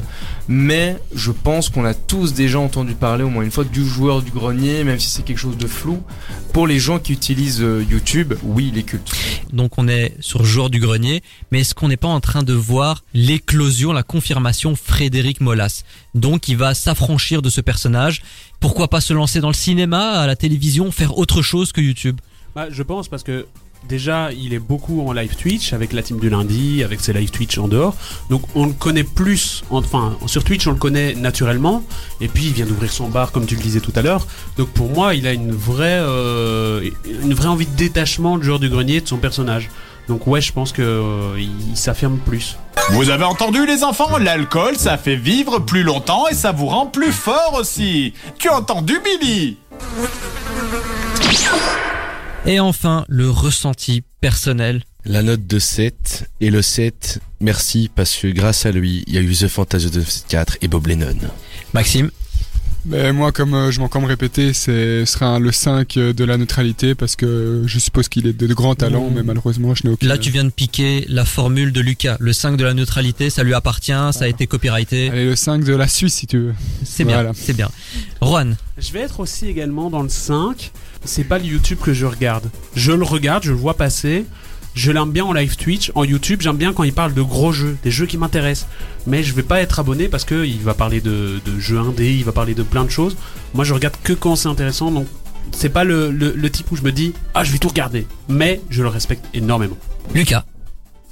Mais 0.48 0.96
je 1.14 1.30
pense 1.30 1.68
qu'on 1.68 1.84
a 1.84 1.92
tous 1.92 2.32
déjà 2.32 2.58
entendu 2.58 2.94
parler 2.94 3.24
au 3.24 3.28
moins 3.28 3.42
une 3.42 3.50
fois 3.50 3.64
du 3.64 3.86
joueur 3.86 4.22
du 4.22 4.30
grenier, 4.30 4.82
même 4.82 4.98
si 4.98 5.10
c'est 5.10 5.22
quelque 5.22 5.38
chose 5.38 5.58
de 5.58 5.66
flou. 5.66 6.02
Pour 6.54 6.66
les 6.66 6.78
gens 6.78 6.98
qui 6.98 7.12
utilisent 7.12 7.60
euh, 7.60 7.84
YouTube, 7.90 8.32
oui, 8.42 8.70
il 8.72 8.78
est 8.78 8.82
culte. 8.82 9.12
Donc 9.52 9.76
on 9.76 9.88
est 9.88 10.14
sur 10.20 10.46
joueur 10.46 10.70
du 10.70 10.80
grenier, 10.80 11.22
mais 11.52 11.60
est-ce 11.60 11.74
qu'on 11.74 11.88
n'est 11.88 11.98
pas 11.98 12.08
en 12.08 12.20
train 12.20 12.42
de 12.42 12.54
voir 12.54 13.04
l'éclosion, 13.12 13.92
la 13.92 14.02
confirmation 14.02 14.74
Frédéric 14.74 15.42
Molas? 15.42 15.82
Donc 16.14 16.48
il 16.48 16.56
va 16.56 16.72
s'affranchir 16.72 17.42
de 17.42 17.50
ce 17.50 17.60
personnage. 17.60 18.22
Pourquoi 18.58 18.88
pas 18.88 19.02
se 19.02 19.12
lancer 19.12 19.40
dans 19.40 19.48
le 19.48 19.54
cinéma, 19.54 20.12
à 20.12 20.26
la 20.26 20.34
télévision, 20.34 20.90
faire 20.90 21.18
autre 21.18 21.42
chose 21.42 21.72
que 21.72 21.82
YouTube? 21.82 22.18
Bah, 22.58 22.66
je 22.72 22.82
pense 22.82 23.06
parce 23.06 23.22
que 23.22 23.46
déjà, 23.88 24.32
il 24.32 24.52
est 24.52 24.58
beaucoup 24.58 25.06
en 25.06 25.12
live 25.12 25.36
Twitch 25.36 25.72
avec 25.72 25.92
la 25.92 26.02
team 26.02 26.18
du 26.18 26.28
lundi, 26.28 26.82
avec 26.82 26.98
ses 26.98 27.12
live 27.12 27.30
Twitch 27.30 27.56
en 27.56 27.68
dehors. 27.68 27.94
Donc 28.30 28.42
on 28.56 28.66
le 28.66 28.72
connaît 28.72 29.04
plus, 29.04 29.62
enfin 29.70 30.16
sur 30.26 30.42
Twitch 30.42 30.66
on 30.66 30.72
le 30.72 30.76
connaît 30.76 31.14
naturellement. 31.14 31.84
Et 32.20 32.26
puis 32.26 32.46
il 32.46 32.52
vient 32.52 32.66
d'ouvrir 32.66 32.90
son 32.90 33.08
bar 33.10 33.30
comme 33.30 33.46
tu 33.46 33.54
le 33.54 33.62
disais 33.62 33.78
tout 33.78 33.92
à 33.94 34.02
l'heure. 34.02 34.26
Donc 34.56 34.70
pour 34.70 34.90
moi, 34.90 35.14
il 35.14 35.28
a 35.28 35.32
une 35.34 35.52
vraie, 35.52 36.00
euh, 36.00 36.90
une 37.22 37.32
vraie 37.32 37.46
envie 37.46 37.66
de 37.66 37.76
détachement 37.76 38.38
du 38.38 38.46
joueur 38.46 38.58
du 38.58 38.68
grenier 38.68 39.00
de 39.00 39.06
son 39.06 39.18
personnage. 39.18 39.70
Donc 40.08 40.26
ouais, 40.26 40.40
je 40.40 40.52
pense 40.52 40.72
que 40.72 40.82
euh, 40.82 41.38
il 41.38 41.76
s'affirme 41.76 42.18
plus. 42.18 42.56
Vous 42.90 43.08
avez 43.08 43.22
entendu 43.22 43.66
les 43.66 43.84
enfants? 43.84 44.18
L'alcool, 44.18 44.76
ça 44.76 44.98
fait 44.98 45.14
vivre 45.14 45.60
plus 45.60 45.84
longtemps 45.84 46.26
et 46.26 46.34
ça 46.34 46.50
vous 46.50 46.66
rend 46.66 46.86
plus 46.86 47.12
fort 47.12 47.54
aussi. 47.54 48.14
Tu 48.36 48.48
as 48.48 48.56
entendu 48.56 48.98
Billy? 49.04 49.58
Et 52.46 52.60
enfin, 52.60 53.04
le 53.08 53.28
ressenti 53.30 54.02
personnel. 54.20 54.82
La 55.04 55.22
note 55.22 55.46
de 55.46 55.58
7 55.58 56.28
et 56.40 56.50
le 56.50 56.62
7, 56.62 57.20
merci 57.40 57.90
parce 57.94 58.14
que 58.16 58.28
grâce 58.28 58.66
à 58.66 58.70
lui, 58.72 59.04
il 59.06 59.14
y 59.14 59.18
a 59.18 59.20
eu 59.20 59.32
The 59.34 59.48
Fantasy 59.48 59.90
4 60.28 60.58
et 60.62 60.68
Bob 60.68 60.86
Lennon. 60.86 61.16
Maxime 61.74 62.10
Mais 62.84 63.12
moi, 63.12 63.32
comme 63.32 63.54
euh, 63.54 63.70
je 63.70 63.80
m'en 63.80 63.90
me 64.00 64.06
répéter, 64.06 64.52
c'est- 64.54 65.04
ce 65.04 65.12
sera 65.12 65.26
un- 65.26 65.40
le 65.40 65.50
5 65.52 65.94
de 65.98 66.24
la 66.24 66.36
neutralité 66.38 66.94
parce 66.94 67.16
que 67.16 67.64
je 67.66 67.78
suppose 67.78 68.08
qu'il 68.08 68.26
est 68.26 68.32
de, 68.32 68.46
de 68.46 68.54
grands 68.54 68.76
talents, 68.76 69.10
mais 69.14 69.22
malheureusement, 69.22 69.74
je 69.74 69.84
n'ai 69.84 69.90
aucune. 69.92 70.08
Là, 70.08 70.16
tu 70.16 70.30
viens 70.30 70.44
de 70.44 70.48
piquer 70.50 71.04
la 71.08 71.24
formule 71.26 71.72
de 71.72 71.80
Lucas. 71.80 72.16
Le 72.20 72.32
5 72.32 72.56
de 72.56 72.64
la 72.64 72.72
neutralité, 72.74 73.28
ça 73.30 73.42
lui 73.42 73.52
appartient, 73.52 73.92
ça 74.12 74.20
a 74.24 74.28
été 74.28 74.46
copyrighté. 74.46 75.10
Allez, 75.10 75.24
le 75.26 75.36
5 75.36 75.64
de 75.64 75.74
la 75.74 75.88
Suisse, 75.88 76.14
si 76.14 76.26
tu 76.26 76.38
veux. 76.38 76.54
C'est 76.84 77.04
bien, 77.04 77.32
c'est 77.34 77.52
bien. 77.54 77.68
Juan, 78.22 78.56
Je 78.78 78.92
vais 78.92 79.00
être 79.00 79.20
aussi 79.20 79.46
également 79.48 79.90
dans 79.90 80.02
le 80.02 80.08
5. 80.08 80.70
C'est 81.04 81.24
pas 81.24 81.38
le 81.38 81.44
YouTube 81.44 81.78
que 81.82 81.92
je 81.94 82.06
regarde. 82.06 82.50
Je 82.74 82.92
le 82.92 83.04
regarde, 83.04 83.42
je 83.44 83.50
le 83.52 83.56
vois 83.58 83.74
passer. 83.74 84.24
Je 84.74 84.92
l'aime 84.92 85.10
bien 85.10 85.24
en 85.24 85.32
live 85.32 85.56
Twitch, 85.56 85.90
en 85.94 86.04
YouTube. 86.04 86.40
J'aime 86.42 86.56
bien 86.56 86.72
quand 86.72 86.84
il 86.84 86.92
parle 86.92 87.12
de 87.14 87.22
gros 87.22 87.52
jeux, 87.52 87.76
des 87.82 87.90
jeux 87.90 88.06
qui 88.06 88.16
m'intéressent. 88.18 88.68
Mais 89.06 89.22
je 89.24 89.32
vais 89.34 89.42
pas 89.42 89.60
être 89.60 89.80
abonné 89.80 90.08
parce 90.08 90.24
que 90.24 90.44
il 90.44 90.60
va 90.60 90.74
parler 90.74 91.00
de, 91.00 91.40
de 91.44 91.58
jeux 91.58 91.78
indés, 91.78 92.14
il 92.14 92.24
va 92.24 92.32
parler 92.32 92.54
de 92.54 92.62
plein 92.62 92.84
de 92.84 92.90
choses. 92.90 93.16
Moi, 93.54 93.64
je 93.64 93.74
regarde 93.74 93.96
que 94.04 94.12
quand 94.12 94.36
c'est 94.36 94.48
intéressant. 94.48 94.90
Donc, 94.92 95.06
c'est 95.52 95.70
pas 95.70 95.82
le, 95.84 96.10
le- 96.10 96.32
le 96.36 96.50
type 96.50 96.70
où 96.70 96.76
je 96.76 96.82
me 96.82 96.92
dis 96.92 97.12
ah 97.34 97.42
je 97.42 97.50
vais 97.52 97.58
tout 97.58 97.68
regarder. 97.68 98.06
Mais 98.28 98.60
je 98.70 98.82
le 98.82 98.88
respecte 98.88 99.24
énormément. 99.34 99.78
Lucas. 100.14 100.44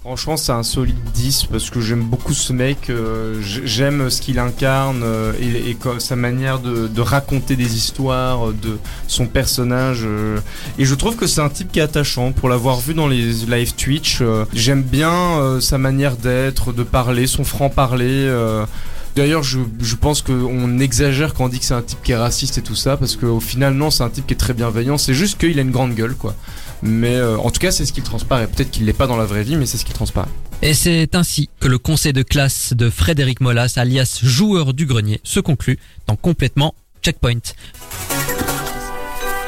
Franchement, 0.06 0.36
c'est 0.36 0.52
un 0.52 0.62
solide 0.62 0.94
10 1.14 1.46
parce 1.50 1.68
que 1.68 1.80
j'aime 1.80 2.04
beaucoup 2.04 2.32
ce 2.32 2.52
mec. 2.52 2.90
euh, 2.90 3.40
j'aime 3.42 4.08
ce 4.08 4.22
qu'il 4.22 4.38
incarne 4.38 5.02
euh, 5.02 5.32
et, 5.40 5.76
sa 5.98 6.14
manière 6.14 6.60
de, 6.60 7.00
raconter 7.00 7.56
des 7.56 7.74
histoires, 7.74 8.50
euh, 8.50 8.52
de 8.52 8.78
son 9.08 9.26
personnage. 9.26 10.02
euh, 10.04 10.38
et 10.78 10.84
je 10.84 10.94
trouve 10.94 11.16
que 11.16 11.26
c'est 11.26 11.40
un 11.40 11.48
type 11.48 11.72
qui 11.72 11.80
est 11.80 11.82
attachant. 11.82 12.30
Pour 12.30 12.48
l'avoir 12.48 12.78
vu 12.78 12.94
dans 12.94 13.08
les 13.08 13.32
live 13.48 13.74
Twitch, 13.74 14.22
j'aime 14.54 14.82
bien 14.82 15.58
sa 15.60 15.76
manière 15.76 16.16
d'être, 16.16 16.72
de 16.72 16.84
parler, 16.84 17.26
son 17.26 17.42
franc-parler. 17.42 18.32
D'ailleurs, 19.16 19.42
je, 19.42 19.60
je 19.80 19.96
pense 19.96 20.20
qu'on 20.20 20.78
exagère 20.78 21.32
quand 21.32 21.46
on 21.46 21.48
dit 21.48 21.58
que 21.58 21.64
c'est 21.64 21.72
un 21.72 21.80
type 21.80 22.02
qui 22.04 22.12
est 22.12 22.16
raciste 22.16 22.58
et 22.58 22.62
tout 22.62 22.74
ça, 22.74 22.98
parce 22.98 23.16
qu'au 23.16 23.40
final, 23.40 23.72
non, 23.72 23.90
c'est 23.90 24.02
un 24.02 24.10
type 24.10 24.26
qui 24.26 24.34
est 24.34 24.36
très 24.36 24.52
bienveillant. 24.52 24.98
C'est 24.98 25.14
juste 25.14 25.38
qu'il 25.38 25.58
a 25.58 25.62
une 25.62 25.70
grande 25.70 25.94
gueule, 25.94 26.14
quoi. 26.14 26.34
Mais 26.82 27.16
euh, 27.16 27.38
en 27.38 27.50
tout 27.50 27.58
cas, 27.58 27.70
c'est 27.70 27.86
ce 27.86 27.94
qu'il 27.94 28.02
transparaît. 28.02 28.46
Peut-être 28.46 28.70
qu'il 28.70 28.84
l'est 28.84 28.92
pas 28.92 29.06
dans 29.06 29.16
la 29.16 29.24
vraie 29.24 29.42
vie, 29.42 29.56
mais 29.56 29.64
c'est 29.64 29.78
ce 29.78 29.86
qu'il 29.86 29.94
transparaît. 29.94 30.28
Et 30.60 30.74
c'est 30.74 31.14
ainsi 31.14 31.48
que 31.60 31.68
le 31.68 31.78
conseil 31.78 32.12
de 32.12 32.22
classe 32.22 32.74
de 32.74 32.90
Frédéric 32.90 33.40
Molas, 33.40 33.72
alias 33.76 34.20
joueur 34.22 34.74
du 34.74 34.84
grenier, 34.84 35.18
se 35.24 35.40
conclut 35.40 35.78
dans 36.06 36.16
complètement 36.16 36.74
Checkpoint. 37.02 37.40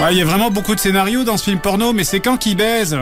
Ouais, 0.01 0.13
il 0.13 0.19
y 0.19 0.23
a 0.23 0.25
vraiment 0.25 0.51
beaucoup 0.51 0.75
de 0.75 0.81
scénarios 0.81 1.25
dans 1.25 1.37
ce 1.37 1.45
film 1.45 1.59
porno, 1.59 1.93
mais 1.93 2.05
c'est 2.05 2.21
quand 2.21 2.39
qui 2.39 2.55
baise? 2.55 2.97